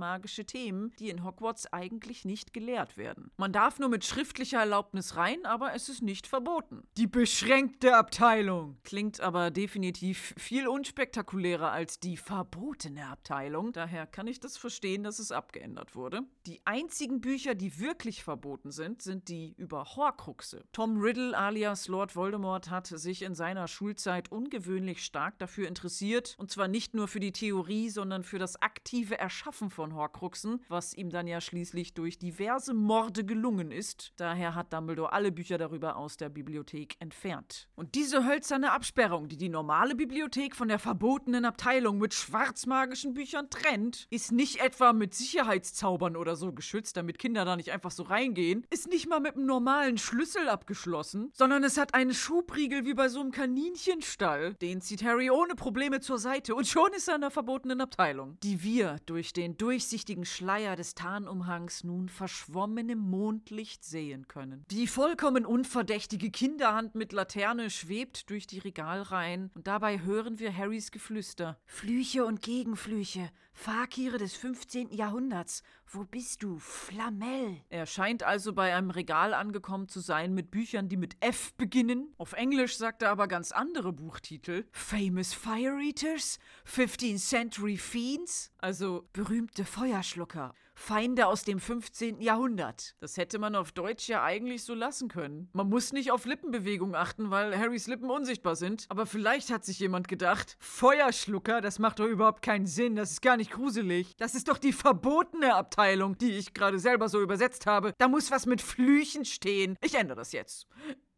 [0.00, 3.30] schwarzmagische Themen, die in Hogwarts eigentlich nicht gelehrt werden.
[3.36, 6.84] Man darf nur mit schriftlicher Erlaubnis rein, aber es ist nicht verboten.
[6.96, 13.72] Die beschränkte Abteilung klingt aber definitiv viel unspektakulärer als die verbotene Abteilung.
[13.72, 16.22] Daher kann ich das verstehen, dass es abgeändert wurde.
[16.46, 20.64] Die einzigen Bücher, die wirklich verboten sind, sind die über Horcruxe.
[20.72, 26.50] Tom Riddle alias Lord Voldemort hat sich in seiner Schulzeit ungewöhnlich stark dafür interessiert, und
[26.50, 31.10] zwar nicht nur für die Theorie, sondern für das aktive Erschaffen von Horcruxen, was ihm
[31.10, 34.12] dann ja schließlich durch diverse Morde gelungen ist.
[34.16, 37.68] Daher hat Dumbledore alle Bücher darüber aus der Bibliothek entfernt.
[37.74, 43.50] Und diese hölzerne Absperrung, die die normale Bibliothek von der verbotenen Abteilung mit schwarzmagischen Büchern
[43.50, 48.02] trennt, ist nicht etwa mit Sicherheitszaubern oder so geschützt, damit Kinder da nicht einfach so
[48.02, 52.94] reingehen, ist nicht mal mit einem normalen Schlüssel abgeschlossen, sondern es hat einen Schubriegel wie
[52.94, 54.54] bei so einem Kaninchenstall.
[54.54, 58.38] Den zieht Harry ohne Probleme zur Seite und schon ist er in der verbotenen Abteilung,
[58.42, 64.64] die wir durch den durchsichtigen Schleier des Tarnumhangs nun verschwommen im Mondlicht sehen können.
[64.68, 70.90] Die vollkommen unverdächtige Kinderhand mit Laterne schwebt durch die Regalreihen und dabei hören wir Harrys
[70.90, 71.56] Geflüster.
[71.66, 74.92] Flüche und Gegenflüche, Fakire des 15.
[74.92, 75.62] Jahrhunderts.
[75.86, 77.60] Wo bist du, Flamel?
[77.68, 82.14] Er scheint also bei einem Regal angekommen zu sein mit Büchern, die mit F beginnen.
[82.16, 84.64] Auf Englisch sagt er aber ganz andere Buchtitel.
[84.72, 86.38] Famous Fire Eaters?
[86.66, 88.52] 15th Century Fiends?
[88.58, 90.54] Also berühmte Feuerschlucker.
[90.80, 92.22] Feinde aus dem 15.
[92.22, 92.96] Jahrhundert.
[93.00, 95.50] Das hätte man auf Deutsch ja eigentlich so lassen können.
[95.52, 98.86] Man muss nicht auf Lippenbewegung achten, weil Harrys Lippen unsichtbar sind.
[98.88, 103.20] Aber vielleicht hat sich jemand gedacht, Feuerschlucker, das macht doch überhaupt keinen Sinn, das ist
[103.20, 104.16] gar nicht gruselig.
[104.16, 107.92] Das ist doch die verbotene Abteilung, die ich gerade selber so übersetzt habe.
[107.98, 109.76] Da muss was mit Flüchen stehen.
[109.82, 110.66] Ich ändere das jetzt.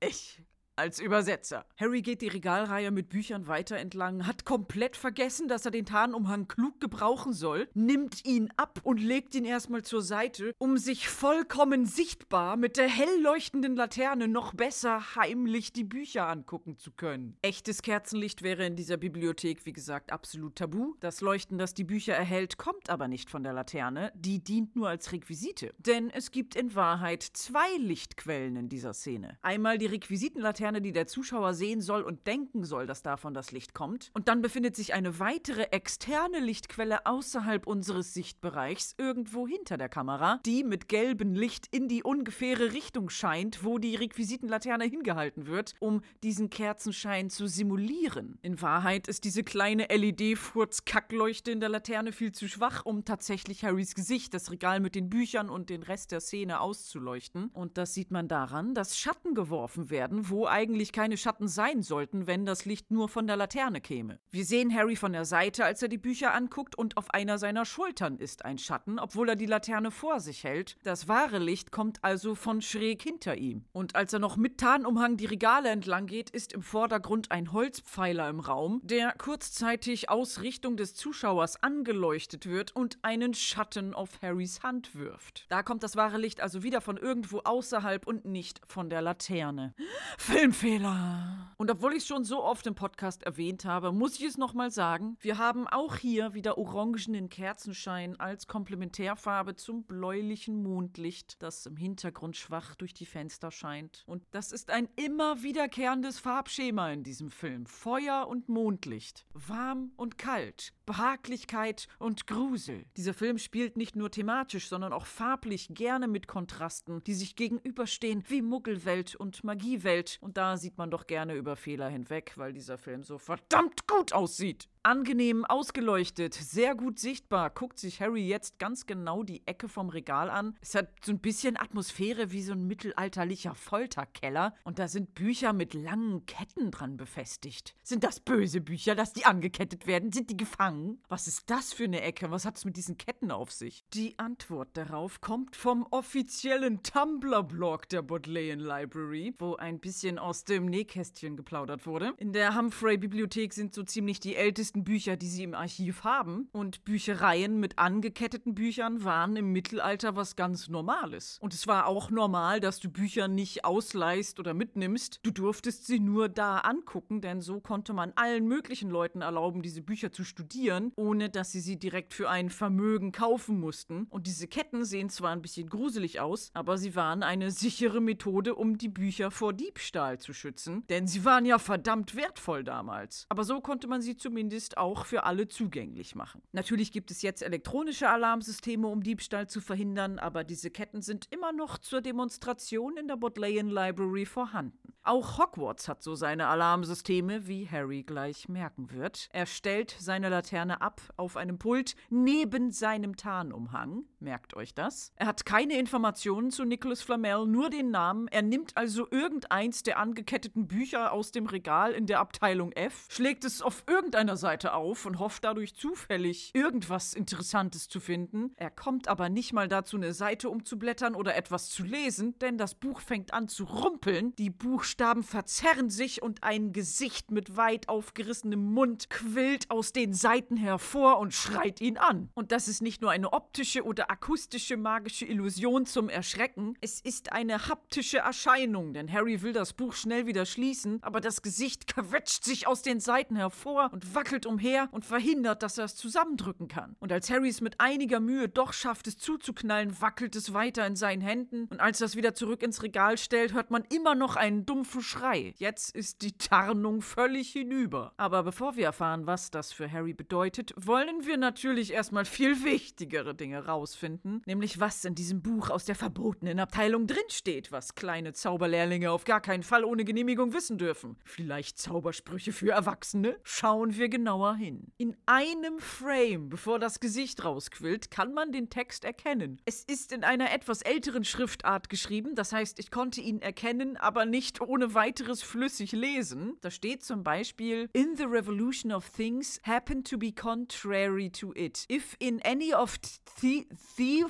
[0.00, 0.42] Ich
[0.76, 1.66] als Übersetzer.
[1.76, 6.48] Harry geht die Regalreihe mit Büchern weiter entlang, hat komplett vergessen, dass er den Tarnumhang
[6.48, 11.84] klug gebrauchen soll, nimmt ihn ab und legt ihn erstmal zur Seite, um sich vollkommen
[11.84, 17.36] sichtbar mit der hell leuchtenden Laterne noch besser heimlich die Bücher angucken zu können.
[17.42, 20.94] Echtes Kerzenlicht wäre in dieser Bibliothek, wie gesagt, absolut tabu.
[21.00, 24.88] Das Leuchten, das die Bücher erhält, kommt aber nicht von der Laterne, die dient nur
[24.88, 25.74] als Requisite.
[25.78, 29.38] Denn es gibt in Wahrheit zwei Lichtquellen in dieser Szene.
[29.42, 33.74] Einmal die Requisitenlaterne, die der Zuschauer sehen soll und denken soll, dass davon das Licht
[33.74, 34.10] kommt.
[34.14, 40.40] Und dann befindet sich eine weitere externe Lichtquelle außerhalb unseres Sichtbereichs, irgendwo hinter der Kamera,
[40.46, 46.02] die mit gelbem Licht in die ungefähre Richtung scheint, wo die Requisitenlaterne hingehalten wird, um
[46.22, 48.38] diesen Kerzenschein zu simulieren.
[48.42, 53.94] In Wahrheit ist diese kleine LED-Furz-Kackleuchte in der Laterne viel zu schwach, um tatsächlich Harrys
[53.94, 57.50] Gesicht, das Regal mit den Büchern und den Rest der Szene auszuleuchten.
[57.52, 62.26] Und das sieht man daran, dass Schatten geworfen werden, wo eigentlich keine Schatten sein sollten,
[62.26, 64.20] wenn das Licht nur von der Laterne käme.
[64.30, 67.64] Wir sehen Harry von der Seite, als er die Bücher anguckt, und auf einer seiner
[67.64, 70.76] Schultern ist ein Schatten, obwohl er die Laterne vor sich hält.
[70.84, 73.64] Das wahre Licht kommt also von schräg hinter ihm.
[73.72, 78.28] Und als er noch mit Tarnumhang die Regale entlang geht, ist im Vordergrund ein Holzpfeiler
[78.28, 84.62] im Raum, der kurzzeitig aus Richtung des Zuschauers angeleuchtet wird und einen Schatten auf Harrys
[84.62, 85.46] Hand wirft.
[85.48, 89.74] Da kommt das wahre Licht also wieder von irgendwo außerhalb und nicht von der Laterne.
[90.42, 91.54] Filmfehler.
[91.56, 94.72] Und obwohl ich es schon so oft im Podcast erwähnt habe, muss ich es nochmal
[94.72, 95.16] sagen.
[95.20, 102.36] Wir haben auch hier wieder orangenen Kerzenschein als Komplementärfarbe zum bläulichen Mondlicht, das im Hintergrund
[102.36, 104.02] schwach durch die Fenster scheint.
[104.08, 107.64] Und das ist ein immer wiederkehrendes Farbschema in diesem Film.
[107.66, 109.24] Feuer und Mondlicht.
[109.34, 110.72] Warm und kalt.
[110.92, 112.84] Behaglichkeit und Grusel.
[112.98, 118.22] Dieser Film spielt nicht nur thematisch, sondern auch farblich gerne mit Kontrasten, die sich gegenüberstehen
[118.28, 120.18] wie Muggelwelt und Magiewelt.
[120.20, 124.12] Und da sieht man doch gerne über Fehler hinweg, weil dieser Film so verdammt gut
[124.12, 124.68] aussieht.
[124.84, 130.28] Angenehm ausgeleuchtet, sehr gut sichtbar, guckt sich Harry jetzt ganz genau die Ecke vom Regal
[130.28, 130.56] an.
[130.60, 135.52] Es hat so ein bisschen Atmosphäre wie so ein mittelalterlicher Folterkeller und da sind Bücher
[135.52, 137.76] mit langen Ketten dran befestigt.
[137.84, 140.10] Sind das böse Bücher, dass die angekettet werden?
[140.10, 141.00] Sind die gefangen?
[141.08, 142.32] Was ist das für eine Ecke?
[142.32, 143.84] Was hat es mit diesen Ketten auf sich?
[143.94, 150.66] Die Antwort darauf kommt vom offiziellen Tumblr-Blog der Bodleian Library, wo ein bisschen aus dem
[150.66, 152.14] Nähkästchen geplaudert wurde.
[152.16, 156.48] In der Humphrey-Bibliothek sind so ziemlich die ältesten Bücher, die sie im Archiv haben.
[156.52, 161.38] Und Büchereien mit angeketteten Büchern waren im Mittelalter was ganz Normales.
[161.40, 165.20] Und es war auch normal, dass du Bücher nicht ausleihst oder mitnimmst.
[165.22, 169.82] Du durftest sie nur da angucken, denn so konnte man allen möglichen Leuten erlauben, diese
[169.82, 174.06] Bücher zu studieren, ohne dass sie sie direkt für ein Vermögen kaufen mussten.
[174.10, 178.54] Und diese Ketten sehen zwar ein bisschen gruselig aus, aber sie waren eine sichere Methode,
[178.54, 183.26] um die Bücher vor Diebstahl zu schützen, denn sie waren ja verdammt wertvoll damals.
[183.28, 186.40] Aber so konnte man sie zumindest ist auch für alle zugänglich machen.
[186.52, 191.52] Natürlich gibt es jetzt elektronische Alarmsysteme, um Diebstahl zu verhindern, aber diese Ketten sind immer
[191.52, 194.94] noch zur Demonstration in der Bodleian Library vorhanden.
[195.04, 199.28] Auch Hogwarts hat so seine Alarmsysteme, wie Harry gleich merken wird.
[199.32, 204.04] Er stellt seine Laterne ab auf einem Pult neben seinem Tarnumhang.
[204.20, 205.12] Merkt euch das.
[205.16, 208.28] Er hat keine Informationen zu Nicholas Flamel, nur den Namen.
[208.28, 213.44] Er nimmt also irgendeins der angeketteten Bücher aus dem Regal in der Abteilung F, schlägt
[213.44, 218.52] es auf irgendeiner Seite auf und hofft dadurch zufällig irgendwas Interessantes zu finden.
[218.56, 222.74] Er kommt aber nicht mal dazu, eine Seite umzublättern oder etwas zu lesen, denn das
[222.74, 224.34] Buch fängt an zu rumpeln.
[224.36, 230.56] Die Buchstaben verzerren sich und ein Gesicht mit weit aufgerissenem Mund quillt aus den Seiten
[230.56, 232.30] hervor und schreit ihn an.
[232.34, 237.32] Und das ist nicht nur eine optische oder akustische magische Illusion zum Erschrecken, es ist
[237.32, 242.44] eine haptische Erscheinung, denn Harry will das Buch schnell wieder schließen, aber das Gesicht quetscht
[242.44, 246.96] sich aus den Seiten hervor und wackelt umher und verhindert, dass er es zusammendrücken kann.
[247.00, 250.96] Und als Harry es mit einiger Mühe doch schafft, es zuzuknallen, wackelt es weiter in
[250.96, 254.36] seinen Händen und als er es wieder zurück ins Regal stellt, hört man immer noch
[254.36, 255.54] einen dumpfen Schrei.
[255.56, 258.12] Jetzt ist die Tarnung völlig hinüber.
[258.16, 263.34] Aber bevor wir erfahren, was das für Harry bedeutet, wollen wir natürlich erstmal viel wichtigere
[263.34, 269.10] Dinge rausfinden, nämlich was in diesem Buch aus der verbotenen Abteilung drinsteht, was kleine Zauberlehrlinge
[269.10, 271.16] auf gar keinen Fall ohne Genehmigung wissen dürfen.
[271.24, 273.36] Vielleicht Zaubersprüche für Erwachsene?
[273.42, 274.92] Schauen wir genauer hin.
[274.96, 279.60] In einem Frame, bevor das Gesicht rausquillt, kann man den Text erkennen.
[279.64, 284.24] Es ist in einer etwas älteren Schriftart geschrieben, das heißt, ich konnte ihn erkennen, aber
[284.24, 286.56] nicht ohne weiteres flüssig lesen.
[286.62, 291.84] Da steht zum Beispiel: In the revolution of things happen to be contrary to it.
[291.90, 292.98] If in any of
[293.40, 294.24] the, the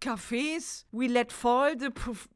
[0.00, 1.90] cafés we let fall the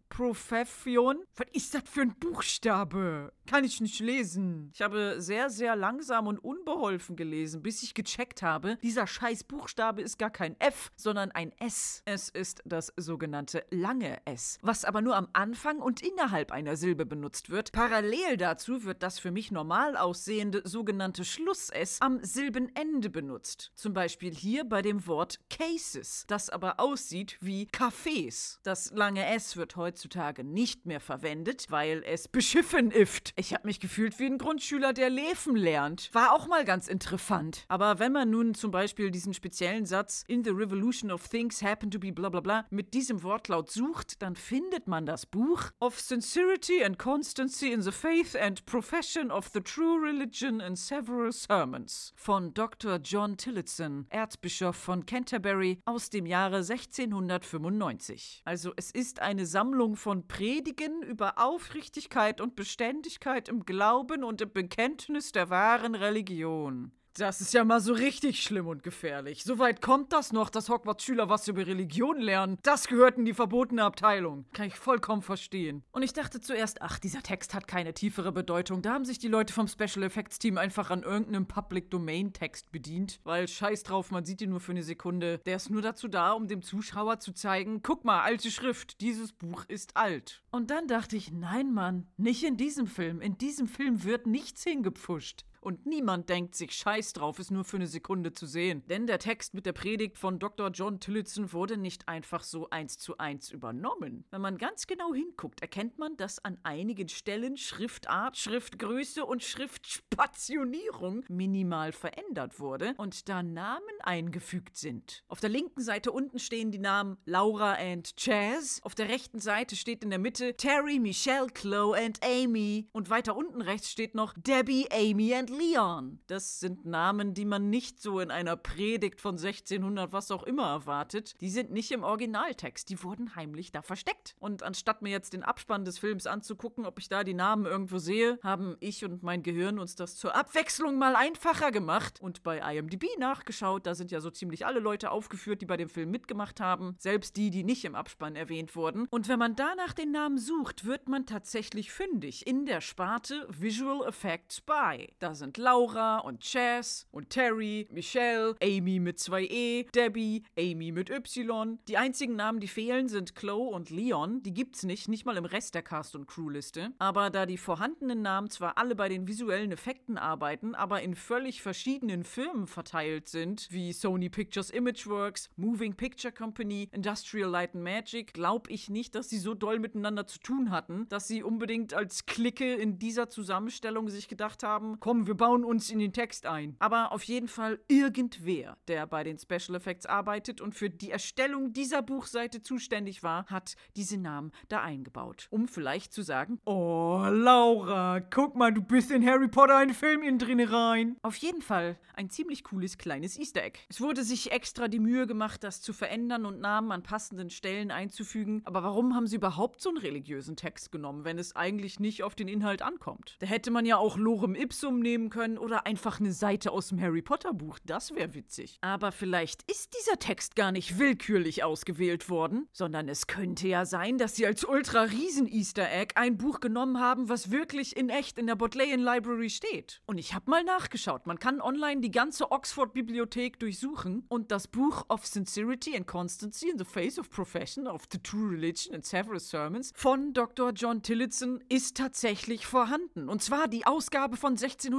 [0.08, 1.18] Profession.
[1.36, 3.32] Was ist das für ein Buchstabe?
[3.46, 4.70] Kann ich nicht lesen.
[4.74, 10.02] Ich habe sehr, sehr langsam und unbeholfen gelesen, bis ich gecheckt habe, dieser scheiß Buchstabe
[10.02, 12.02] ist gar kein F, sondern ein S.
[12.04, 17.06] Es ist das sogenannte lange S, was aber nur am Anfang und innerhalb einer Silbe
[17.06, 17.72] benutzt wird.
[17.72, 23.72] Parallel dazu wird das für mich normal aussehende sogenannte Schluss-S am Silbenende benutzt.
[23.74, 28.58] Zum Beispiel hier bei dem Wort Cases, das aber aussieht wie Cafés.
[28.62, 33.32] Das lange S wird heutzutage nicht mehr verwendet, weil es beschiffen ist.
[33.34, 36.08] Ich habe mich gefühlt wie ein Grundschüler, der Läfen lernt.
[36.12, 37.64] War auch mal ganz interessant.
[37.66, 41.90] Aber wenn man nun zum Beispiel diesen speziellen Satz In the revolution of things happen
[41.90, 45.98] to be bla bla bla mit diesem Wortlaut sucht, dann findet man das Buch Of
[45.98, 52.12] Sincerity and Constancy in the Faith and Profession of the True Religion in Several Sermons
[52.14, 53.00] von Dr.
[53.02, 58.42] John Tillotson, Erzbischof von Canterbury aus dem Jahre 1695.
[58.44, 64.52] Also es ist eine Sammlung von Predigen über Aufrichtigkeit und Beständigkeit im Glauben und im
[64.52, 66.92] Bekenntnis der wahren Religion.
[67.18, 69.42] Das ist ja mal so richtig schlimm und gefährlich.
[69.42, 72.58] Soweit kommt das noch, dass Hogwarts-Schüler was über Religion lernen.
[72.62, 74.44] Das gehört in die verbotene Abteilung.
[74.52, 75.82] Kann ich vollkommen verstehen.
[75.90, 78.82] Und ich dachte zuerst, ach, dieser Text hat keine tiefere Bedeutung.
[78.82, 82.70] Da haben sich die Leute vom Special Effects Team einfach an irgendeinem Public Domain Text
[82.70, 83.18] bedient.
[83.24, 85.40] Weil scheiß drauf, man sieht ihn nur für eine Sekunde.
[85.44, 89.32] Der ist nur dazu da, um dem Zuschauer zu zeigen, guck mal, alte Schrift, dieses
[89.32, 90.44] Buch ist alt.
[90.52, 93.20] Und dann dachte ich, nein, Mann, nicht in diesem Film.
[93.20, 95.47] In diesem Film wird nichts hingepfuscht.
[95.60, 98.82] Und niemand denkt sich Scheiß drauf, ist nur für eine Sekunde zu sehen.
[98.88, 100.70] Denn der Text mit der Predigt von Dr.
[100.70, 104.24] John Tillotson wurde nicht einfach so eins zu eins übernommen.
[104.30, 111.24] Wenn man ganz genau hinguckt, erkennt man, dass an einigen Stellen Schriftart, Schriftgröße und Schriftspationierung
[111.28, 115.24] minimal verändert wurde und da Namen eingefügt sind.
[115.28, 118.80] Auf der linken Seite unten stehen die Namen Laura and Chaz.
[118.82, 122.88] Auf der rechten Seite steht in der Mitte Terry, Michelle, Chloe and Amy.
[122.92, 126.18] Und weiter unten rechts steht noch Debbie, Amy and und Leon.
[126.26, 130.68] Das sind Namen, die man nicht so in einer Predigt von 1600 was auch immer
[130.68, 131.40] erwartet.
[131.40, 134.34] Die sind nicht im Originaltext, die wurden heimlich da versteckt.
[134.38, 137.98] Und anstatt mir jetzt den Abspann des Films anzugucken, ob ich da die Namen irgendwo
[137.98, 142.58] sehe, haben ich und mein Gehirn uns das zur Abwechslung mal einfacher gemacht und bei
[142.58, 143.86] IMDb nachgeschaut.
[143.86, 147.36] Da sind ja so ziemlich alle Leute aufgeführt, die bei dem Film mitgemacht haben, selbst
[147.36, 149.06] die, die nicht im Abspann erwähnt wurden.
[149.10, 154.06] Und wenn man danach den Namen sucht, wird man tatsächlich fündig in der Sparte Visual
[154.06, 155.08] Effects by.
[155.18, 161.10] Da sind Laura und Chaz und Terry, Michelle, Amy mit zwei E, Debbie, Amy mit
[161.10, 161.78] Y.
[161.88, 164.42] Die einzigen Namen, die fehlen, sind Chloe und Leon.
[164.42, 166.90] Die gibt's nicht, nicht mal im Rest der Cast- und Crewliste.
[166.98, 171.62] Aber da die vorhandenen Namen zwar alle bei den visuellen Effekten arbeiten, aber in völlig
[171.62, 178.34] verschiedenen Firmen verteilt sind, wie Sony Pictures Imageworks, Moving Picture Company, Industrial Light and Magic,
[178.34, 182.26] glaube ich nicht, dass sie so doll miteinander zu tun hatten, dass sie unbedingt als
[182.26, 186.74] Clique in dieser Zusammenstellung sich gedacht haben, komm, wir bauen uns in den Text ein.
[186.78, 191.74] Aber auf jeden Fall irgendwer, der bei den Special Effects arbeitet und für die Erstellung
[191.74, 195.46] dieser Buchseite zuständig war, hat diese Namen da eingebaut.
[195.50, 200.22] Um vielleicht zu sagen, oh, Laura, guck mal, du bist in Harry Potter einen Film
[200.22, 201.18] innen drin rein.
[201.20, 203.80] Auf jeden Fall ein ziemlich cooles kleines Easter Egg.
[203.90, 207.90] Es wurde sich extra die Mühe gemacht, das zu verändern und Namen an passenden Stellen
[207.90, 208.62] einzufügen.
[208.64, 212.34] Aber warum haben sie überhaupt so einen religiösen Text genommen, wenn es eigentlich nicht auf
[212.34, 213.36] den Inhalt ankommt?
[213.40, 217.00] Da hätte man ja auch Lorem Ipsum nehmen können oder einfach eine Seite aus dem
[217.00, 217.78] Harry Potter Buch.
[217.84, 218.78] Das wäre witzig.
[218.80, 224.18] Aber vielleicht ist dieser Text gar nicht willkürlich ausgewählt worden, sondern es könnte ja sein,
[224.18, 228.54] dass sie als ultra-riesen-Easter Egg ein Buch genommen haben, was wirklich in echt in der
[228.54, 230.00] Bodleian Library steht.
[230.06, 231.26] Und ich habe mal nachgeschaut.
[231.26, 236.78] Man kann online die ganze Oxford-Bibliothek durchsuchen und das Buch of Sincerity and Constancy in
[236.78, 240.70] the Face of Profession of the True Religion and Several Sermons von Dr.
[240.72, 243.28] John Tillotson ist tatsächlich vorhanden.
[243.28, 244.56] Und zwar die Ausgabe von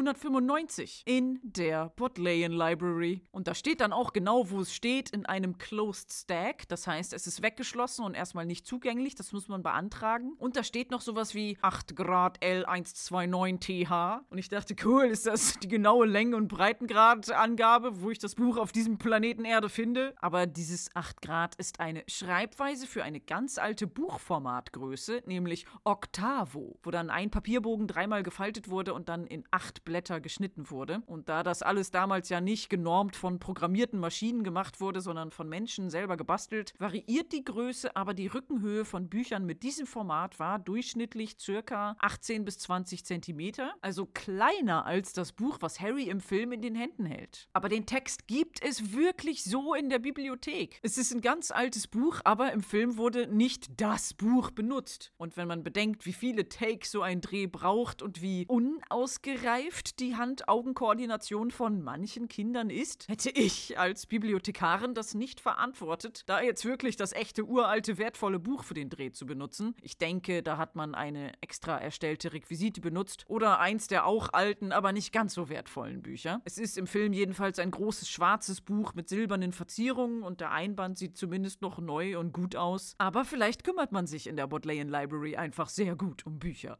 [0.09, 3.21] 1695 in der Bodleian Library.
[3.31, 6.67] Und da steht dann auch genau, wo es steht, in einem Closed Stack.
[6.67, 9.13] Das heißt, es ist weggeschlossen und erstmal nicht zugänglich.
[9.13, 10.33] Das muss man beantragen.
[10.39, 14.25] Und da steht noch sowas wie 8 Grad L129 TH.
[14.31, 18.57] Und ich dachte, cool, ist das die genaue Länge- und Breitengradangabe, wo ich das Buch
[18.57, 20.15] auf diesem Planeten Erde finde?
[20.17, 26.89] Aber dieses 8 Grad ist eine Schreibweise für eine ganz alte Buchformatgröße, nämlich Octavo, wo
[26.89, 31.01] dann ein Papierbogen dreimal gefaltet wurde und dann in acht Blätter geschnitten wurde.
[31.05, 35.49] Und da das alles damals ja nicht genormt von programmierten Maschinen gemacht wurde, sondern von
[35.49, 40.59] Menschen selber gebastelt, variiert die Größe, aber die Rückenhöhe von Büchern mit diesem Format war
[40.59, 46.51] durchschnittlich circa 18 bis 20 Zentimeter, also kleiner als das Buch, was Harry im Film
[46.51, 47.49] in den Händen hält.
[47.53, 50.79] Aber den Text gibt es wirklich so in der Bibliothek.
[50.81, 55.11] Es ist ein ganz altes Buch, aber im Film wurde nicht das Buch benutzt.
[55.17, 60.15] Und wenn man bedenkt, wie viele Takes so ein Dreh braucht und wie unausgereift die
[60.15, 66.95] Hand-Augen-Koordination von manchen Kindern ist, hätte ich als Bibliothekarin das nicht verantwortet, da jetzt wirklich
[66.95, 69.75] das echte, uralte, wertvolle Buch für den Dreh zu benutzen.
[69.81, 74.71] Ich denke, da hat man eine extra erstellte Requisite benutzt oder eins der auch alten,
[74.71, 76.41] aber nicht ganz so wertvollen Bücher.
[76.45, 80.97] Es ist im Film jedenfalls ein großes schwarzes Buch mit silbernen Verzierungen und der Einband
[80.97, 82.95] sieht zumindest noch neu und gut aus.
[82.97, 86.79] Aber vielleicht kümmert man sich in der Bodleian Library einfach sehr gut um Bücher.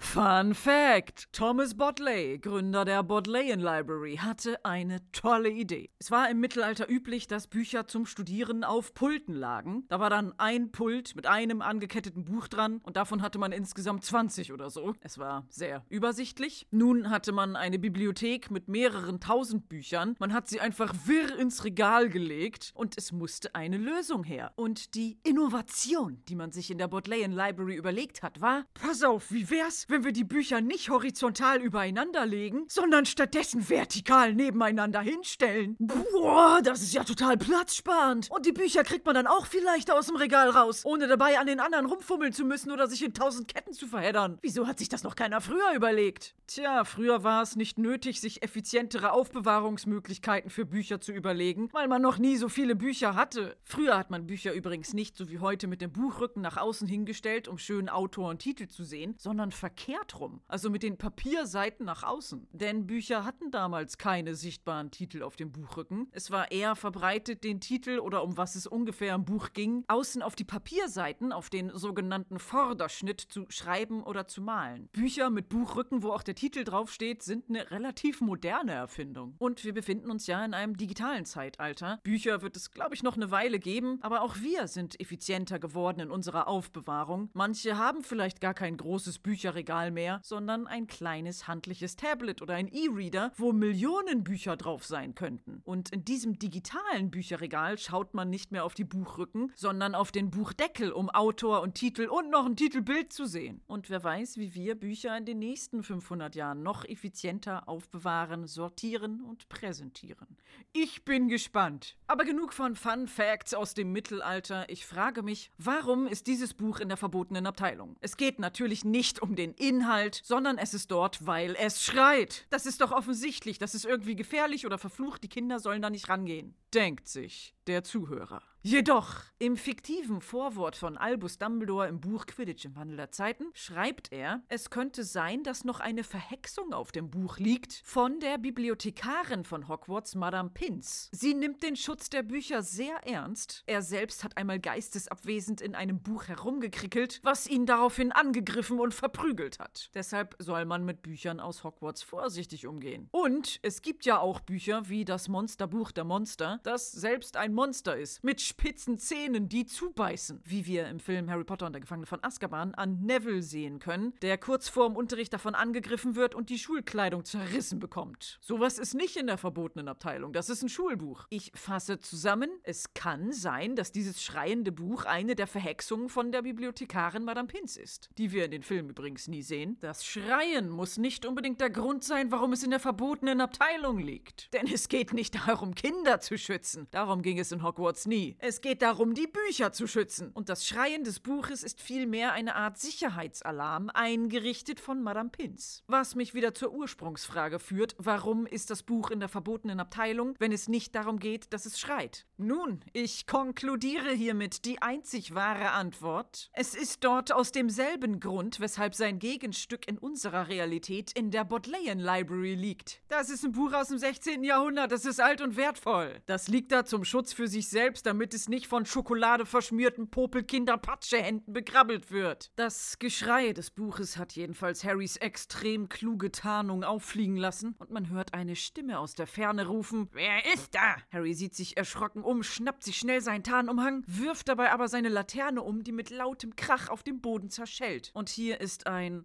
[0.00, 5.90] Fun Fact: Thomas Bodley, Gründer der Bodleian Library, hatte eine tolle Idee.
[5.98, 9.84] Es war im Mittelalter üblich, dass Bücher zum Studieren auf Pulten lagen.
[9.88, 14.04] Da war dann ein Pult mit einem angeketteten Buch dran und davon hatte man insgesamt
[14.04, 14.94] 20 oder so.
[15.00, 16.66] Es war sehr übersichtlich.
[16.70, 20.14] Nun hatte man eine Bibliothek mit mehreren tausend Büchern.
[20.18, 24.52] Man hat sie einfach wirr ins Regal gelegt und es musste eine Lösung her.
[24.56, 29.30] Und die Innovation, die man sich in der Bodleian Library überlegt hat, war: Pass auf,
[29.32, 35.76] wie wär's, wenn wir die Bücher nicht horizontal übereinander legen, sondern stattdessen vertikal nebeneinander hinstellen?
[35.78, 38.30] Boah, das ist ja total platzsparend.
[38.30, 41.38] Und die Bücher kriegt man dann auch viel leichter aus dem Regal raus, ohne dabei
[41.38, 44.38] an den anderen rumfummeln zu müssen oder sich in tausend Ketten zu verheddern.
[44.42, 46.34] Wieso hat sich das noch keiner früher überlegt?
[46.46, 52.02] Tja, früher war es nicht nötig, sich effizientere Aufbewahrungsmöglichkeiten für Bücher zu überlegen, weil man
[52.02, 53.56] noch nie so viele Bücher hatte.
[53.62, 57.48] Früher hat man Bücher übrigens nicht so wie heute mit dem Buchrücken nach außen hingestellt,
[57.48, 62.02] um schön Autor und Titel zu sehen, sondern verkehrt rum, also mit den Papierseiten nach
[62.08, 62.48] außen.
[62.52, 66.08] Denn Bücher hatten damals keine sichtbaren Titel auf dem Buchrücken.
[66.12, 70.22] Es war eher verbreitet, den Titel oder um was es ungefähr im Buch ging, außen
[70.22, 74.88] auf die Papierseiten, auf den sogenannten Vorderschnitt zu schreiben oder zu malen.
[74.92, 79.34] Bücher mit Buchrücken, wo auch der Titel draufsteht, sind eine relativ moderne Erfindung.
[79.38, 82.00] Und wir befinden uns ja in einem digitalen Zeitalter.
[82.02, 86.00] Bücher wird es, glaube ich, noch eine Weile geben, aber auch wir sind effizienter geworden
[86.00, 87.30] in unserer Aufbewahrung.
[87.34, 92.68] Manche haben vielleicht gar kein großes Bücherregal mehr, sondern ein kleines handliches Tablet oder ein
[92.68, 95.60] E-Reader, wo Millionen Bücher drauf sein könnten.
[95.64, 100.30] Und in diesem digitalen Bücherregal schaut man nicht mehr auf die Buchrücken, sondern auf den
[100.30, 103.60] Buchdeckel, um Autor und Titel und noch ein Titelbild zu sehen.
[103.66, 109.20] Und wer weiß, wie wir Bücher in den nächsten 500 Jahren noch effizienter aufbewahren, sortieren
[109.20, 110.38] und präsentieren.
[110.72, 111.96] Ich bin gespannt.
[112.06, 114.68] Aber genug von Fun Facts aus dem Mittelalter.
[114.68, 117.96] Ich frage mich, warum ist dieses Buch in der verbotenen Abteilung?
[118.00, 122.46] Es geht natürlich nicht um den Inhalt, sondern es ist dort, weil es schreit.
[122.50, 123.58] Das ist doch offensichtlich.
[123.58, 125.22] Das ist irgendwie gefährlich oder verflucht.
[125.22, 126.54] Die Kinder sollen da nicht rangehen.
[126.74, 128.42] Denkt sich der Zuhörer.
[128.62, 134.10] Jedoch, im fiktiven Vorwort von Albus Dumbledore im Buch Quidditch im Wandel der Zeiten schreibt
[134.10, 139.44] er, es könnte sein, dass noch eine Verhexung auf dem Buch liegt von der Bibliothekarin
[139.44, 141.08] von Hogwarts, Madame Pince.
[141.12, 143.62] Sie nimmt den Schutz der Bücher sehr ernst.
[143.66, 149.60] Er selbst hat einmal geistesabwesend in einem Buch herumgekrickelt, was ihn daraufhin angegriffen und verprügelt
[149.60, 149.88] hat.
[149.94, 153.06] Deshalb soll man mit Büchern aus Hogwarts vorsichtig umgehen.
[153.12, 157.96] Und es gibt ja auch Bücher wie das Monsterbuch der Monster, das selbst ein Monster
[157.96, 162.06] ist, mit spitzen Zähnen, die zubeißen, wie wir im Film Harry Potter und der Gefangene
[162.06, 166.50] von Azkaban an Neville sehen können, der kurz vor dem Unterricht davon angegriffen wird und
[166.50, 168.38] die Schulkleidung zerrissen bekommt.
[168.40, 171.26] Sowas ist nicht in der verbotenen Abteilung, das ist ein Schulbuch.
[171.30, 176.42] Ich fasse zusammen, es kann sein, dass dieses schreiende Buch eine der Verhexungen von der
[176.42, 179.76] Bibliothekarin Madame Pince ist, die wir in den Filmen übrigens nie sehen.
[179.80, 184.52] Das Schreien muss nicht unbedingt der Grund sein, warum es in der verbotenen Abteilung liegt.
[184.54, 186.88] Denn es geht nicht darum, Kinder zu schützen.
[186.90, 188.37] Darum ging es in Hogwarts nie.
[188.40, 190.30] Es geht darum, die Bücher zu schützen.
[190.32, 195.82] Und das Schreien des Buches ist vielmehr eine Art Sicherheitsalarm, eingerichtet von Madame Pince.
[195.88, 200.52] Was mich wieder zur Ursprungsfrage führt, warum ist das Buch in der verbotenen Abteilung, wenn
[200.52, 202.26] es nicht darum geht, dass es schreit?
[202.36, 206.50] Nun, ich konkludiere hiermit die einzig wahre Antwort.
[206.52, 211.98] Es ist dort aus demselben Grund, weshalb sein Gegenstück in unserer Realität in der Bodleian
[211.98, 213.02] Library liegt.
[213.08, 214.44] Das ist ein Buch aus dem 16.
[214.44, 216.20] Jahrhundert, das ist alt und wertvoll.
[216.26, 221.52] Das liegt da zum Schutz für sich selbst, damit es nicht von Schokolade verschmierten Popelkinder-Patschehänden
[221.52, 222.50] begrabbelt wird.
[222.56, 228.34] Das Geschrei des Buches hat jedenfalls Harrys extrem kluge Tarnung auffliegen lassen und man hört
[228.34, 230.96] eine Stimme aus der Ferne rufen: Wer ist da?
[231.12, 235.62] Harry sieht sich erschrocken um, schnappt sich schnell seinen Tarnumhang, wirft dabei aber seine Laterne
[235.62, 238.10] um, die mit lautem Krach auf dem Boden zerschellt.
[238.14, 239.24] Und hier ist ein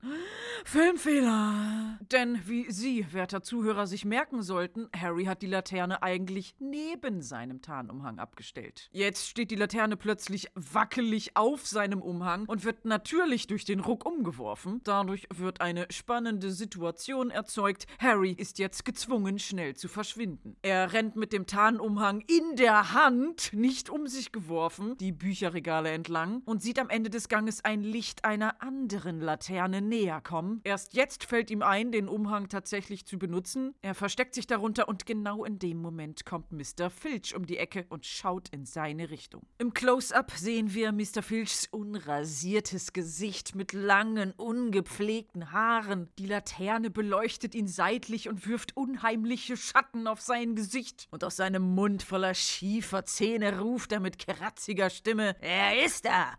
[0.65, 1.99] Filmfehler.
[2.11, 7.61] Denn wie Sie, werter Zuhörer, sich merken sollten, Harry hat die Laterne eigentlich neben seinem
[7.61, 8.89] Tarnumhang abgestellt.
[8.95, 14.05] Jetzt steht die Laterne plötzlich wackelig auf seinem Umhang und wird natürlich durch den Ruck
[14.05, 14.81] umgeworfen.
[14.83, 17.87] Dadurch wird eine spannende Situation erzeugt.
[17.97, 20.57] Harry ist jetzt gezwungen, schnell zu verschwinden.
[20.61, 26.43] Er rennt mit dem Tarnumhang in der Hand, nicht um sich geworfen, die Bücherregale entlang
[26.45, 30.61] und sieht am Ende des Ganges ein Licht einer anderen Laterne näher kommen.
[30.65, 33.73] Erst jetzt fällt ihm ein, den Umhang tatsächlich zu benutzen.
[33.81, 36.91] Er versteckt sich darunter und genau in dem Moment kommt Mr.
[36.91, 39.43] Filch um die Ecke und schaut in seine Richtung.
[39.59, 41.21] Im Close-up sehen wir Mr.
[41.21, 46.09] Filchs unrasiertes Gesicht mit langen, ungepflegten Haaren.
[46.19, 51.07] Die Laterne beleuchtet ihn seitlich und wirft unheimliche Schatten auf sein Gesicht.
[51.11, 56.33] Und aus seinem Mund voller schiefer Zähne ruft er mit kratziger Stimme: Er ist da!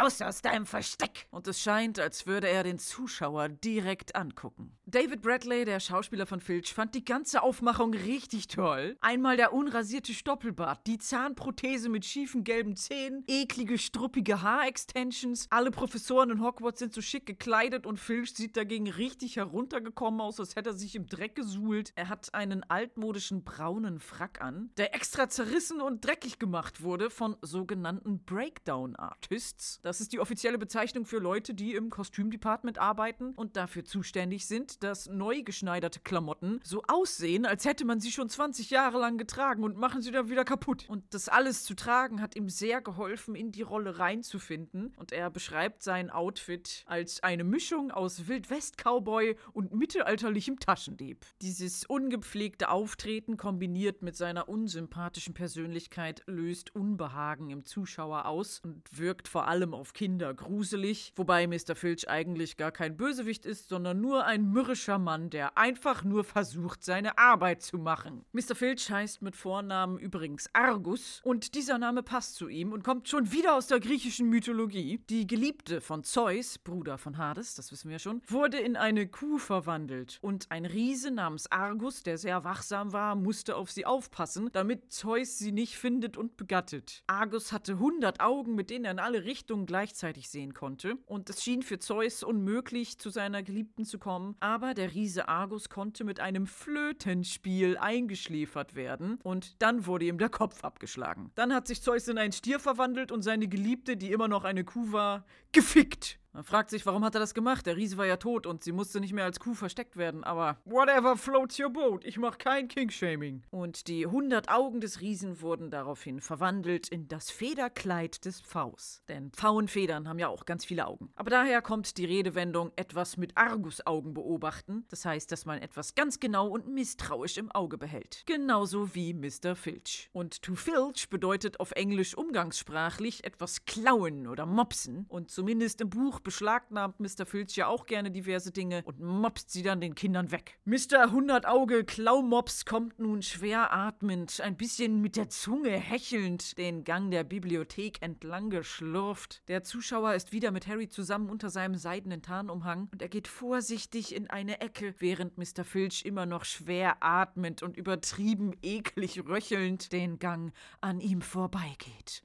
[0.00, 1.28] Raus aus deinem Versteck!
[1.30, 4.76] Und es scheint, als würde er den Zuschauer direkt angucken.
[4.86, 8.96] David Bradley, der Schauspieler von Filch, fand die ganze Aufmachung richtig toll.
[9.00, 15.46] Einmal der unrasierte Stoppelbart, die Zahnprothese mit schiefen gelben Zähnen, eklige, struppige Haarextensions.
[15.50, 20.40] Alle Professoren in Hogwarts sind so schick gekleidet und Filch sieht dagegen richtig heruntergekommen aus,
[20.40, 21.92] als hätte er sich im Dreck gesuhlt.
[21.94, 27.36] Er hat einen altmodischen braunen Frack an, der extra zerrissen und dreckig gemacht wurde von
[27.42, 29.80] sogenannten Breakdown-Artists.
[29.82, 34.82] Das ist die offizielle Bezeichnung für Leute, die im Kostümdepartment arbeiten und dafür zuständig sind,
[34.82, 39.64] dass neu geschneiderte Klamotten so aussehen, als hätte man sie schon 20 Jahre lang getragen
[39.64, 40.84] und machen sie dann wieder kaputt.
[40.88, 44.92] Und das alles zu tragen hat ihm sehr geholfen, in die Rolle reinzufinden.
[44.96, 51.24] Und er beschreibt sein Outfit als eine Mischung aus Wildwest-Cowboy und mittelalterlichem Taschendieb.
[51.42, 59.28] Dieses ungepflegte Auftreten kombiniert mit seiner unsympathischen Persönlichkeit löst Unbehagen im Zuschauer aus und wirkt
[59.28, 61.74] vor allem auf Kinder gruselig, wobei Mr.
[61.74, 66.84] Filch eigentlich gar kein Bösewicht ist, sondern nur ein mürrischer Mann, der einfach nur versucht,
[66.84, 68.24] seine Arbeit zu machen.
[68.32, 68.54] Mr.
[68.54, 73.08] Filch heißt mit Vornamen übrigens Argus und die Dieser Name passt zu ihm und kommt
[73.08, 75.00] schon wieder aus der griechischen Mythologie.
[75.08, 79.38] Die Geliebte von Zeus, Bruder von Hades, das wissen wir schon, wurde in eine Kuh
[79.38, 80.18] verwandelt.
[80.20, 85.38] Und ein Riese namens Argus, der sehr wachsam war, musste auf sie aufpassen, damit Zeus
[85.38, 87.02] sie nicht findet und begattet.
[87.06, 90.98] Argus hatte 100 Augen, mit denen er in alle Richtungen gleichzeitig sehen konnte.
[91.06, 94.36] Und es schien für Zeus unmöglich, zu seiner Geliebten zu kommen.
[94.40, 99.18] Aber der Riese Argus konnte mit einem Flötenspiel eingeschläfert werden.
[99.22, 101.30] Und dann wurde ihm der Kopf abgeschlagen.
[101.34, 104.64] Dann hat sich Zeus in einen Stier verwandelt und seine Geliebte, die immer noch eine
[104.64, 106.18] Kuh war, gefickt.
[106.34, 107.64] Man fragt sich, warum hat er das gemacht?
[107.64, 110.58] Der Riese war ja tot und sie musste nicht mehr als Kuh versteckt werden, aber
[110.64, 112.04] whatever floats your boat.
[112.04, 113.44] Ich mach kein King-Shaming.
[113.50, 119.04] Und die 100 Augen des Riesen wurden daraufhin verwandelt in das Federkleid des Pfaus.
[119.06, 121.08] Denn Pfauenfedern haben ja auch ganz viele Augen.
[121.14, 124.86] Aber daher kommt die Redewendung etwas mit Argusaugen beobachten.
[124.88, 128.24] Das heißt, dass man etwas ganz genau und misstrauisch im Auge behält.
[128.26, 129.54] Genauso wie Mr.
[129.54, 130.10] Filch.
[130.12, 135.06] Und to filch bedeutet auf Englisch umgangssprachlich etwas klauen oder mopsen.
[135.08, 137.26] Und zumindest im Buch beschlagnahmt Mr.
[137.26, 140.58] Filch ja auch gerne diverse Dinge und mopst sie dann den Kindern weg.
[140.64, 141.12] Mr.
[141.12, 147.22] Hundertauge Klaumops kommt nun schwer atmend, ein bisschen mit der Zunge hechelnd, den Gang der
[147.22, 149.42] Bibliothek entlang geschlurft.
[149.48, 154.14] Der Zuschauer ist wieder mit Harry zusammen unter seinem seidenen Tarnumhang und er geht vorsichtig
[154.14, 155.64] in eine Ecke, während Mr.
[155.64, 162.24] Filch immer noch schwer atmend und übertrieben eklig röchelnd den Gang an ihm vorbeigeht.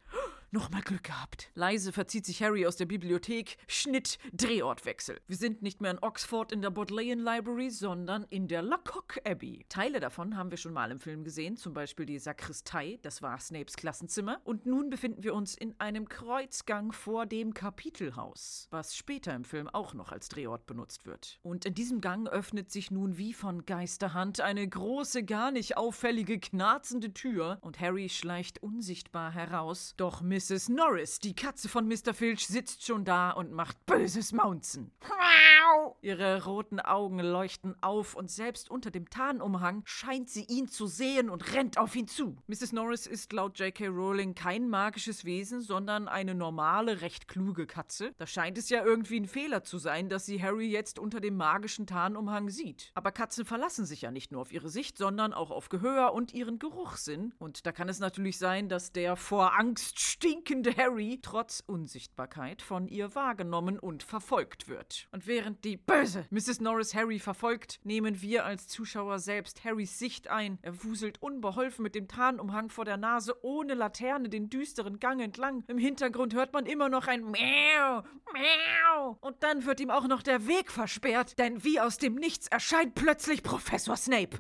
[0.52, 1.52] Nochmal Glück gehabt.
[1.54, 3.58] Leise verzieht sich Harry aus der Bibliothek.
[3.68, 5.22] Schnitt, Drehortwechsel.
[5.28, 9.68] Wir sind nicht mehr in Oxford in der Bodleian Library, sondern in der Lacock Abbey.
[9.70, 13.40] Teile davon haben wir schon mal im Film gesehen, zum Beispiel die Sakristei, das war
[13.40, 14.42] Snapes Klassenzimmer.
[14.44, 19.68] Und nun befinden wir uns in einem Kreuzgang vor dem Kapitelhaus, was später im Film
[19.68, 21.38] auch noch als Drehort benutzt wird.
[21.44, 26.40] Und in diesem Gang öffnet sich nun wie von Geisterhand eine große, gar nicht auffällige,
[26.40, 29.94] knarzende Tür und Harry schleicht unsichtbar heraus.
[29.98, 30.70] Doch Mrs.
[30.70, 32.14] Norris, die Katze von Mr.
[32.14, 34.90] Filch, sitzt schon da und macht böses Maunzen.
[36.02, 41.30] Ihre roten Augen leuchten auf und selbst unter dem Tarnumhang scheint sie ihn zu sehen
[41.30, 42.38] und rennt auf ihn zu.
[42.48, 42.72] Mrs.
[42.72, 43.88] Norris ist laut J.K.
[43.88, 48.14] Rowling kein magisches Wesen, sondern eine normale, recht kluge Katze.
[48.18, 51.36] Da scheint es ja irgendwie ein Fehler zu sein, dass sie Harry jetzt unter dem
[51.36, 52.92] magischen Tarnumhang sieht.
[52.94, 56.34] Aber Katzen verlassen sich ja nicht nur auf ihre Sicht, sondern auch auf Gehör und
[56.34, 57.34] ihren Geruchssinn.
[57.40, 60.00] Und da kann es natürlich sein, dass der vor Angst
[60.30, 65.08] stinkende Harry trotz Unsichtbarkeit von ihr wahrgenommen und verfolgt wird.
[65.12, 66.62] Und während die böse Mrs.
[66.62, 70.60] Norris Harry verfolgt, nehmen wir als Zuschauer selbst Harrys Sicht ein.
[70.62, 75.64] Er wuselt unbeholfen mit dem Tarnumhang vor der Nase ohne Laterne den düsteren Gang entlang.
[75.66, 79.18] Im Hintergrund hört man immer noch ein Miau, Miau.
[79.22, 82.94] Und dann wird ihm auch noch der Weg versperrt, denn wie aus dem Nichts erscheint
[82.94, 84.38] plötzlich Professor Snape.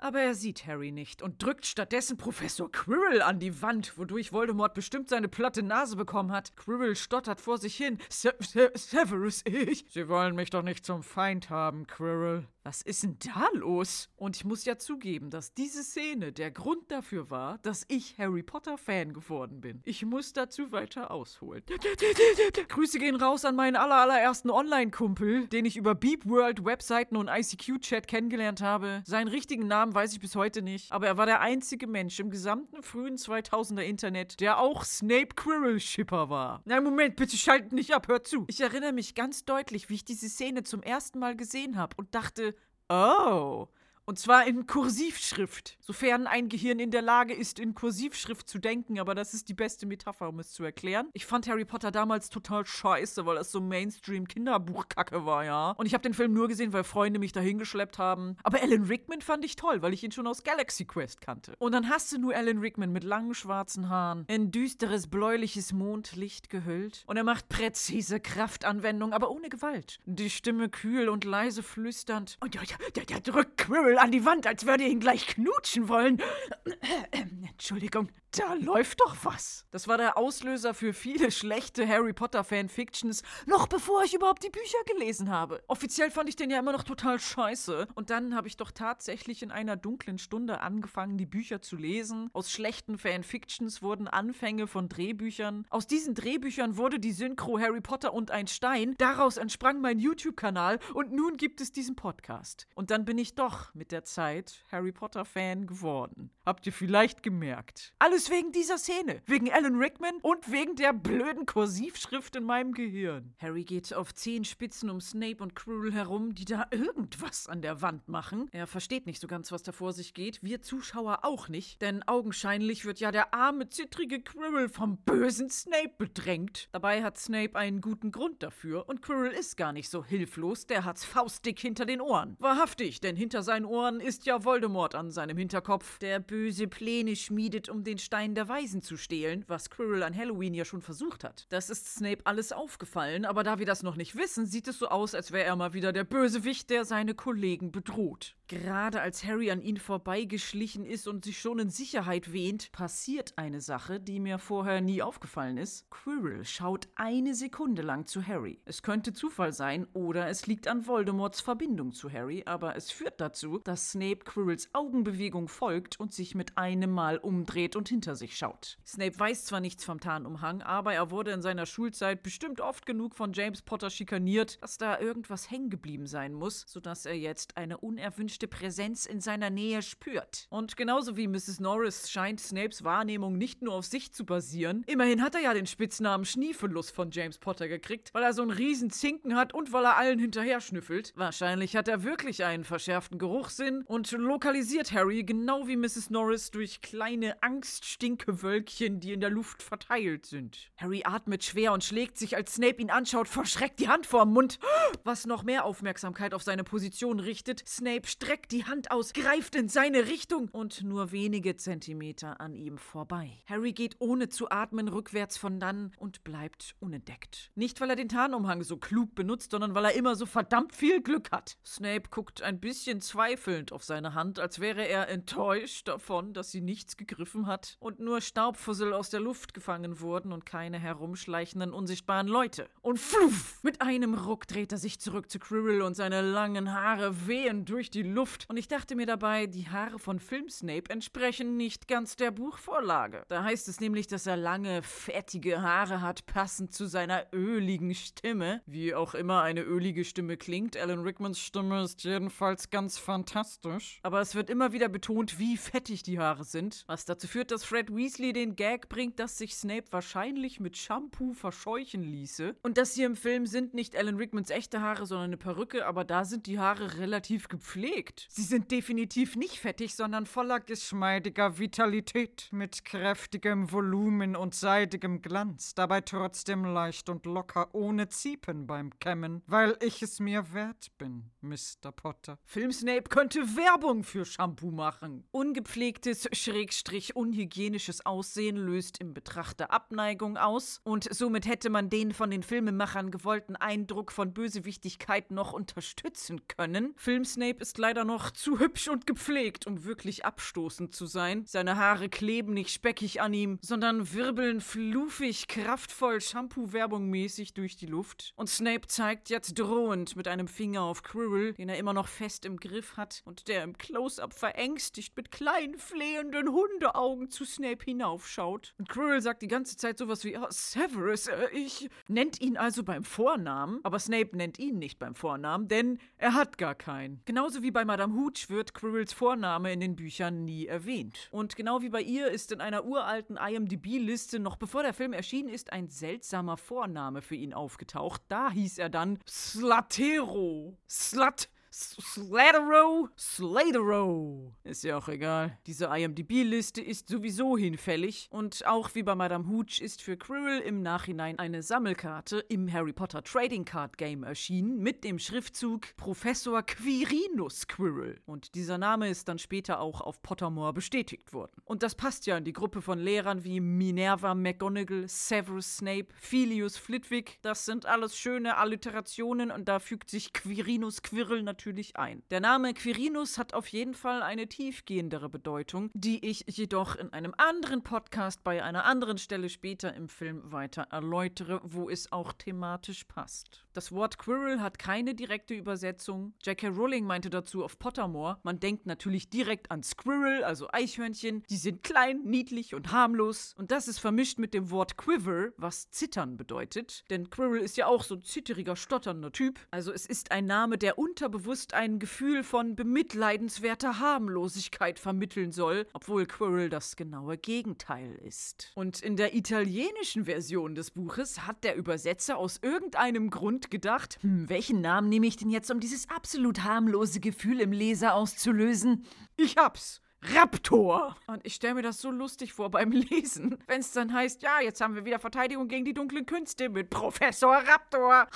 [0.00, 4.72] Aber er sieht Harry nicht und drückt stattdessen Professor Quirrell an die Wand, wodurch Voldemort
[4.72, 6.56] bestimmt seine platte Nase bekommen hat.
[6.56, 7.98] Quirrell stottert vor sich hin.
[8.08, 9.86] Se Se Severus, ich.
[9.90, 12.46] Sie wollen mich doch nicht zum Feind haben, Quirrell.
[12.68, 14.10] Was ist denn da los?
[14.14, 18.42] Und ich muss ja zugeben, dass diese Szene der Grund dafür war, dass ich Harry
[18.42, 19.80] Potter-Fan geworden bin.
[19.86, 21.62] Ich muss dazu weiter ausholen.
[22.68, 28.06] Grüße gehen raus an meinen allerallerersten Online-Kumpel, den ich über Beep World Webseiten und ICQ-Chat
[28.06, 29.02] kennengelernt habe.
[29.06, 32.28] Seinen richtigen Namen weiß ich bis heute nicht, aber er war der einzige Mensch im
[32.28, 36.60] gesamten frühen 2000er Internet, der auch Snape Quirrell Shipper war.
[36.66, 38.44] Nein, Moment, bitte schalten nicht ab, hört zu.
[38.48, 42.14] Ich erinnere mich ganz deutlich, wie ich diese Szene zum ersten Mal gesehen habe und
[42.14, 42.54] dachte,
[42.90, 43.68] Oh.
[44.08, 45.76] Und zwar in Kursivschrift.
[45.82, 49.54] Sofern ein Gehirn in der Lage ist, in Kursivschrift zu denken, aber das ist die
[49.54, 51.10] beste Metapher, um es zu erklären.
[51.12, 55.72] Ich fand Harry Potter damals total scheiße, weil das so Mainstream-Kinderbuchkacke war, ja.
[55.72, 58.38] Und ich habe den Film nur gesehen, weil Freunde mich dahin geschleppt haben.
[58.44, 61.54] Aber Alan Rickman fand ich toll, weil ich ihn schon aus Galaxy Quest kannte.
[61.58, 66.48] Und dann hast du nur Alan Rickman mit langen schwarzen Haaren, in düsteres bläuliches Mondlicht
[66.48, 67.04] gehüllt.
[67.06, 70.00] Und er macht präzise Kraftanwendung, aber ohne Gewalt.
[70.06, 72.38] Die Stimme kühl und leise flüsternd.
[72.40, 72.62] Und der,
[72.96, 76.22] der, der drückt Quirrell an die Wand, als würde ihn gleich knutschen wollen.
[77.50, 79.66] Entschuldigung, da läuft doch was.
[79.70, 84.50] Das war der Auslöser für viele schlechte Harry Potter Fanfictions, noch bevor ich überhaupt die
[84.50, 85.62] Bücher gelesen habe.
[85.66, 87.88] Offiziell fand ich den ja immer noch total scheiße.
[87.94, 92.30] Und dann habe ich doch tatsächlich in einer dunklen Stunde angefangen, die Bücher zu lesen.
[92.32, 95.66] Aus schlechten Fanfictions wurden Anfänge von Drehbüchern.
[95.70, 98.94] Aus diesen Drehbüchern wurde die Synchro Harry Potter und ein Stein.
[98.98, 102.66] Daraus entsprang mein YouTube-Kanal und nun gibt es diesen Podcast.
[102.74, 106.30] Und dann bin ich doch mit der Zeit Harry Potter-Fan geworden.
[106.44, 107.94] Habt ihr vielleicht gemerkt.
[107.98, 109.22] Alles alles wegen dieser Szene.
[109.26, 113.32] Wegen Alan Rickman und wegen der blöden Kursivschrift in meinem Gehirn.
[113.38, 117.80] Harry geht auf zehn Spitzen um Snape und Quirrell herum, die da irgendwas an der
[117.80, 118.48] Wand machen.
[118.50, 120.42] Er versteht nicht so ganz, was da vor sich geht.
[120.42, 121.80] Wir Zuschauer auch nicht.
[121.80, 126.68] Denn augenscheinlich wird ja der arme, zittrige Quirrell vom bösen Snape bedrängt.
[126.72, 130.66] Dabei hat Snape einen guten Grund dafür und Quirrell ist gar nicht so hilflos.
[130.66, 132.36] Der hat's faustdick hinter den Ohren.
[132.40, 137.68] Wahrhaftig, denn hinter seinen Ohren ist ja Voldemort an seinem Hinterkopf, der böse Pläne schmiedet,
[137.68, 141.44] um den Stein der Weisen zu stehlen, was Quirrell an Halloween ja schon versucht hat.
[141.50, 144.88] Das ist Snape alles aufgefallen, aber da wir das noch nicht wissen, sieht es so
[144.88, 148.34] aus, als wäre er mal wieder der Bösewicht, der seine Kollegen bedroht.
[148.48, 153.60] Gerade als Harry an ihn vorbeigeschlichen ist und sich schon in Sicherheit wähnt, passiert eine
[153.60, 155.90] Sache, die mir vorher nie aufgefallen ist.
[155.90, 158.58] Quirrell schaut eine Sekunde lang zu Harry.
[158.64, 163.20] Es könnte Zufall sein oder es liegt an Voldemorts Verbindung zu Harry, aber es führt
[163.20, 168.38] dazu, dass Snape Quirrells Augenbewegung folgt und sich mit einem Mal umdreht und hinter sich
[168.38, 168.78] schaut.
[168.86, 173.14] Snape weiß zwar nichts vom Tarnumhang, aber er wurde in seiner Schulzeit bestimmt oft genug
[173.14, 177.76] von James Potter schikaniert, dass da irgendwas hängen geblieben sein muss, sodass er jetzt eine
[177.76, 180.46] unerwünschte Präsenz in seiner Nähe spürt.
[180.50, 181.60] Und genauso wie Mrs.
[181.60, 184.84] Norris scheint Snapes Wahrnehmung nicht nur auf sich zu basieren.
[184.86, 188.50] Immerhin hat er ja den Spitznamen Schniefelus von James Potter gekriegt, weil er so einen
[188.50, 191.12] riesen Zinken hat und weil er allen hinterher schnüffelt.
[191.16, 196.10] Wahrscheinlich hat er wirklich einen verschärften Geruchssinn und lokalisiert Harry genau wie Mrs.
[196.10, 200.70] Norris durch kleine Angststinkewölkchen, die in der Luft verteilt sind.
[200.76, 204.58] Harry atmet schwer und schlägt sich, als Snape ihn anschaut, verschreckt die Hand vorm Mund,
[205.04, 207.66] was noch mehr Aufmerksamkeit auf seine Position richtet.
[207.66, 212.76] Snape streckt die Hand aus, greift in seine Richtung und nur wenige Zentimeter an ihm
[212.76, 213.30] vorbei.
[213.46, 217.50] Harry geht ohne zu atmen rückwärts von dann und bleibt unentdeckt.
[217.54, 221.00] Nicht, weil er den Tarnumhang so klug benutzt, sondern weil er immer so verdammt viel
[221.00, 221.56] Glück hat.
[221.64, 226.60] Snape guckt ein bisschen zweifelnd auf seine Hand, als wäre er enttäuscht davon, dass sie
[226.60, 232.28] nichts gegriffen hat und nur Staubfussel aus der Luft gefangen wurden und keine herumschleichenden unsichtbaren
[232.28, 232.68] Leute.
[232.82, 233.60] Und fluff!
[233.62, 237.88] Mit einem Ruck dreht er sich zurück zu Quirrell und seine langen Haare wehen durch
[237.88, 238.17] die Luft.
[238.48, 243.22] Und ich dachte mir dabei, die Haare von Film Snape entsprechen nicht ganz der Buchvorlage.
[243.28, 248.60] Da heißt es nämlich, dass er lange, fettige Haare hat, passend zu seiner öligen Stimme.
[248.66, 250.76] Wie auch immer eine ölige Stimme klingt.
[250.76, 254.00] Alan Rickmans Stimme ist jedenfalls ganz fantastisch.
[254.02, 256.82] Aber es wird immer wieder betont, wie fettig die Haare sind.
[256.88, 261.34] Was dazu führt, dass Fred Weasley den Gag bringt, dass sich Snape wahrscheinlich mit Shampoo
[261.34, 262.56] verscheuchen ließe.
[262.62, 266.04] Und das hier im Film sind nicht Alan Rickmans echte Haare, sondern eine Perücke, aber
[266.04, 268.07] da sind die Haare relativ gepflegt.
[268.28, 275.74] Sie sind definitiv nicht fettig, sondern voller geschmeidiger Vitalität, mit kräftigem Volumen und seidigem Glanz,
[275.74, 281.30] dabei trotzdem leicht und locker, ohne Ziepen beim Kämmen, weil ich es mir wert bin,
[281.40, 281.92] Mr.
[281.94, 282.38] Potter.
[282.44, 285.24] Film Snape könnte Werbung für Shampoo machen.
[285.30, 292.30] Ungepflegtes, schrägstrich unhygienisches Aussehen löst im Betrachter Abneigung aus und somit hätte man den von
[292.30, 296.94] den Filmemachern gewollten Eindruck von Bösewichtigkeit noch unterstützen können.
[296.96, 301.44] Film Snape ist leider noch zu hübsch und gepflegt, um wirklich abstoßend zu sein.
[301.46, 307.86] Seine Haare kleben nicht speckig an ihm, sondern wirbeln fluffig, kraftvoll, Shampoo-Werbung mäßig durch die
[307.86, 308.32] Luft.
[308.36, 312.44] Und Snape zeigt jetzt drohend mit einem Finger auf Quirrell, den er immer noch fest
[312.44, 318.74] im Griff hat und der im Close-Up verängstigt mit kleinen, flehenden Hundeaugen zu Snape hinaufschaut.
[318.78, 321.88] Und Quirrell sagt die ganze Zeit sowas wie, oh, Severus, äh, ich...
[322.08, 326.58] Nennt ihn also beim Vornamen, aber Snape nennt ihn nicht beim Vornamen, denn er hat
[326.58, 327.20] gar keinen.
[327.26, 331.30] Genauso wie bei Madame Hooch wird Quirrells Vorname in den Büchern nie erwähnt.
[331.30, 335.48] Und genau wie bei ihr ist in einer uralten IMDb-Liste noch bevor der Film erschienen
[335.48, 338.20] ist ein seltsamer Vorname für ihn aufgetaucht.
[338.28, 340.76] Da hieß er dann Slatero.
[340.86, 341.48] Slat
[341.80, 344.52] Slatero, Slatero.
[344.64, 345.56] Ist ja auch egal.
[345.66, 350.82] Diese IMDb-Liste ist sowieso hinfällig und auch wie bei Madame Hooch ist für Quirrell im
[350.82, 357.68] Nachhinein eine Sammelkarte im Harry Potter Trading Card Game erschienen mit dem Schriftzug Professor Quirinus
[357.68, 358.20] Quirrell.
[358.26, 361.62] Und dieser Name ist dann später auch auf Pottermore bestätigt worden.
[361.64, 366.76] Und das passt ja in die Gruppe von Lehrern wie Minerva McGonagall, Severus Snape, Filius
[366.76, 367.38] Flitwick.
[367.42, 372.22] Das sind alles schöne Alliterationen und da fügt sich Quirinus Quirrell natürlich natürlich ein.
[372.30, 377.34] Der Name Quirinus hat auf jeden Fall eine tiefgehendere Bedeutung, die ich jedoch in einem
[377.36, 383.04] anderen Podcast bei einer anderen Stelle später im Film weiter erläutere, wo es auch thematisch
[383.04, 383.66] passt.
[383.74, 386.32] Das Wort Quirrell hat keine direkte Übersetzung.
[386.42, 386.68] J.K.
[386.68, 391.44] Rowling meinte dazu auf Pottermore, man denkt natürlich direkt an Squirrel, also Eichhörnchen.
[391.50, 393.54] Die sind klein, niedlich und harmlos.
[393.58, 397.04] Und das ist vermischt mit dem Wort Quiver, was zittern bedeutet.
[397.10, 399.60] Denn Quirrell ist ja auch so ein zitteriger, stotternder Typ.
[399.70, 405.86] Also es ist ein Name, der unterbewusst bewusst ein Gefühl von bemitleidenswerter Harmlosigkeit vermitteln soll,
[405.94, 408.70] obwohl Quirrell das genaue Gegenteil ist.
[408.74, 414.46] Und in der italienischen Version des Buches hat der Übersetzer aus irgendeinem Grund gedacht, hm,
[414.50, 419.06] welchen Namen nehme ich denn jetzt, um dieses absolut harmlose Gefühl im Leser auszulösen?
[419.38, 420.02] Ich hab's.
[420.34, 421.16] Raptor!
[421.28, 424.60] Und ich stelle mir das so lustig vor beim Lesen, wenn es dann heißt, ja,
[424.60, 428.26] jetzt haben wir wieder Verteidigung gegen die dunklen Künste mit Professor Raptor.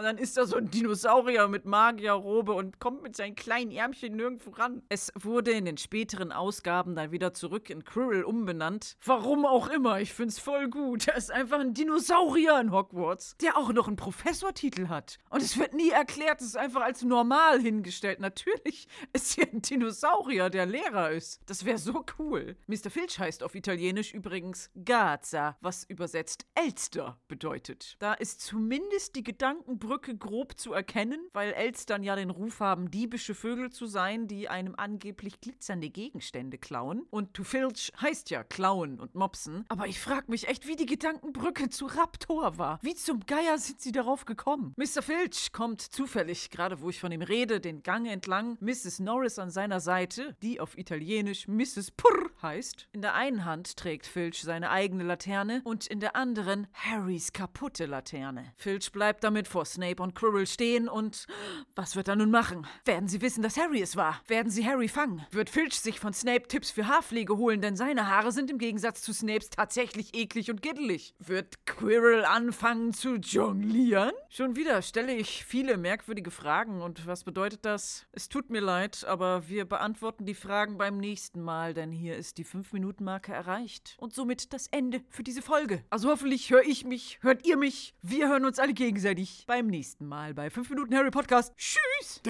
[0.00, 4.16] Und dann ist da so ein Dinosaurier mit Magierrobe und kommt mit seinen kleinen Ärmchen
[4.16, 4.80] nirgendwo ran.
[4.88, 8.96] Es wurde in den späteren Ausgaben dann wieder zurück in Quirrell umbenannt.
[9.04, 11.06] Warum auch immer, ich find's voll gut.
[11.08, 15.18] Er ist einfach ein Dinosaurier in Hogwarts, der auch noch einen Professortitel hat.
[15.28, 18.20] Und es wird nie erklärt, es ist einfach als normal hingestellt.
[18.20, 21.42] Natürlich ist hier ein Dinosaurier, der Lehrer ist.
[21.44, 22.56] Das wäre so cool.
[22.68, 22.88] Mr.
[22.88, 27.96] Filch heißt auf Italienisch übrigens Gaza, was übersetzt Elster bedeutet.
[27.98, 33.34] Da ist zumindest die Gedankenbrücke grob zu erkennen, weil Elstern ja den Ruf haben, diebische
[33.34, 37.06] Vögel zu sein, die einem angeblich glitzernde Gegenstände klauen.
[37.10, 39.64] Und to filch heißt ja klauen und mopsen.
[39.68, 42.78] Aber ich frag mich echt, wie die Gedankenbrücke zu Raptor war.
[42.82, 44.74] Wie zum Geier sind sie darauf gekommen?
[44.76, 45.02] Mr.
[45.02, 49.00] Filch kommt zufällig, gerade wo ich von ihm rede, den Gang entlang, Mrs.
[49.00, 51.90] Norris an seiner Seite, die auf Italienisch Mrs.
[51.90, 52.88] Purr heißt.
[52.92, 57.86] In der einen Hand trägt Filch seine eigene Laterne und in der anderen Harrys kaputte
[57.86, 58.52] Laterne.
[58.56, 61.26] Filch bleibt damit vor Snape und Quirrell stehen und
[61.74, 62.66] was wird er nun machen?
[62.84, 64.20] Werden sie wissen, dass Harry es war?
[64.26, 65.24] Werden sie Harry fangen?
[65.30, 69.02] Wird Filch sich von Snape Tipps für Haarpflege holen, denn seine Haare sind im Gegensatz
[69.02, 71.14] zu Snapes tatsächlich eklig und giddelig?
[71.18, 74.12] Wird Quirrell anfangen zu jonglieren?
[74.28, 78.06] Schon wieder stelle ich viele merkwürdige Fragen und was bedeutet das?
[78.12, 82.29] Es tut mir leid, aber wir beantworten die Fragen beim nächsten Mal, denn hier ist
[82.34, 85.84] die 5-Minuten-Marke erreicht und somit das Ende für diese Folge.
[85.90, 90.06] Also hoffentlich höre ich mich, hört ihr mich, wir hören uns alle gegenseitig beim nächsten
[90.06, 91.54] Mal bei 5 Minuten Harry Podcast.
[91.56, 92.20] Tschüss!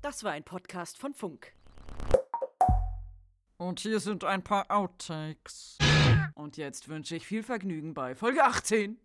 [0.00, 1.52] Das war ein Podcast von Funk.
[3.56, 5.78] Und hier sind ein paar Outtakes.
[6.34, 8.98] Und jetzt wünsche ich viel Vergnügen bei Folge 18.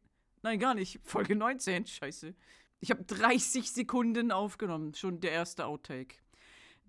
[0.44, 1.00] Nein, gar nicht.
[1.04, 1.88] Folge 19.
[1.88, 2.36] Scheiße.
[2.84, 4.94] Ich habe 30 Sekunden aufgenommen.
[4.94, 6.18] Schon der erste Outtake.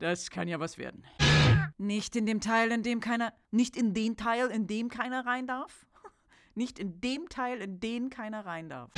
[0.00, 1.04] Das kann ja was werden.
[1.78, 3.32] Nicht in dem Teil, in dem keiner.
[3.52, 5.86] Nicht in den Teil, in dem keiner rein darf?
[6.56, 8.90] Nicht in dem Teil, in den keiner rein darf.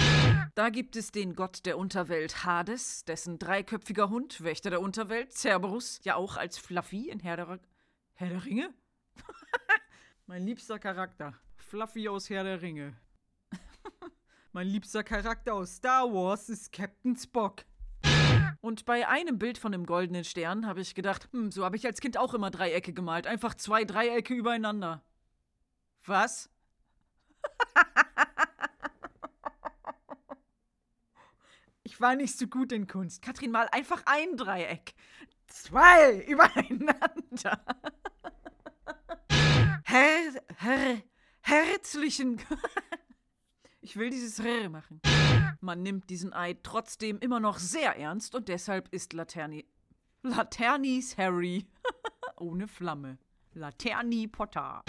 [0.54, 6.00] Da gibt es den Gott der Unterwelt Hades, dessen dreiköpfiger Hund, Wächter der Unterwelt, Cerberus,
[6.02, 7.60] ja auch als Fluffy in Herr der,
[8.14, 8.72] Herr der Ringe?
[10.26, 11.34] mein liebster Charakter.
[11.58, 12.96] Fluffy aus Herr der Ringe.
[14.56, 17.66] Mein liebster Charakter aus Star Wars ist Captain Spock.
[18.62, 21.84] Und bei einem Bild von dem goldenen Stern habe ich gedacht, hm, so habe ich
[21.84, 23.26] als Kind auch immer Dreiecke gemalt.
[23.26, 25.04] Einfach zwei Dreiecke übereinander.
[26.06, 26.48] Was?
[31.82, 33.22] Ich war nicht so gut in Kunst.
[33.22, 34.94] Katrin, mal einfach ein Dreieck.
[35.46, 37.60] Zwei übereinander.
[39.84, 41.02] Her, her,
[41.40, 42.42] herzlichen.
[43.86, 45.00] Ich will dieses R machen.
[45.60, 49.64] Man nimmt diesen Eid trotzdem immer noch sehr ernst und deshalb ist Laterni.
[50.22, 51.68] Laternis Harry.
[52.36, 53.16] Ohne Flamme.
[53.54, 54.82] Laterni Potter.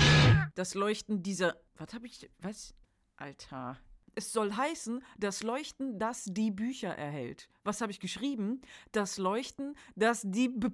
[0.56, 1.57] Das Leuchten dieser.
[1.76, 2.28] Was hab ich.
[2.40, 2.74] Was?
[3.18, 3.78] Alter.
[4.15, 7.49] Es soll heißen, das Leuchten, das die Bücher erhält.
[7.64, 8.61] Was habe ich geschrieben?
[8.94, 10.69] Das Leuchten, das die B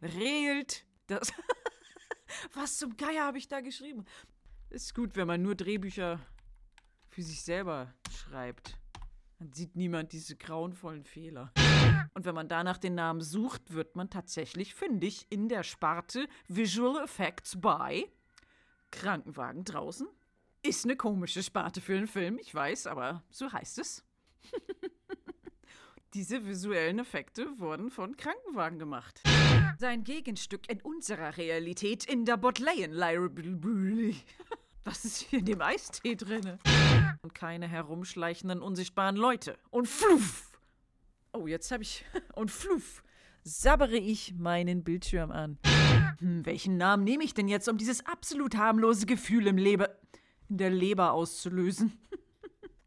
[0.00, 0.86] regelt.
[1.06, 1.30] Das.
[2.54, 4.06] Was zum Geier habe ich da geschrieben?
[4.70, 6.18] Ist gut, wenn man nur Drehbücher
[7.12, 8.78] für sich selber schreibt.
[9.38, 11.52] Dann sieht niemand diese grauenvollen Fehler.
[12.14, 17.02] Und wenn man danach den Namen sucht, wird man tatsächlich fündig in der Sparte Visual
[17.02, 18.08] Effects by
[18.90, 20.06] Krankenwagen draußen.
[20.62, 24.04] Ist eine komische Sparte für einen Film, ich weiß, aber so heißt es.
[26.14, 29.22] Diese visuellen Effekte wurden von Krankenwagen gemacht.
[29.78, 34.16] Sein Gegenstück in unserer Realität in der Bodleian Library.
[34.84, 36.58] Was ist hier in dem Eistee drinne?
[37.24, 39.56] Und keine herumschleichenden, unsichtbaren Leute.
[39.70, 40.58] Und fluff!
[41.32, 42.04] Oh, jetzt habe ich.
[42.34, 43.04] Und fluff!
[43.44, 45.56] Sabbere ich meinen Bildschirm an.
[46.18, 49.90] Hm, welchen Namen nehme ich denn jetzt, um dieses absolut harmlose Gefühl im Leber.
[50.48, 51.96] in der Leber auszulösen?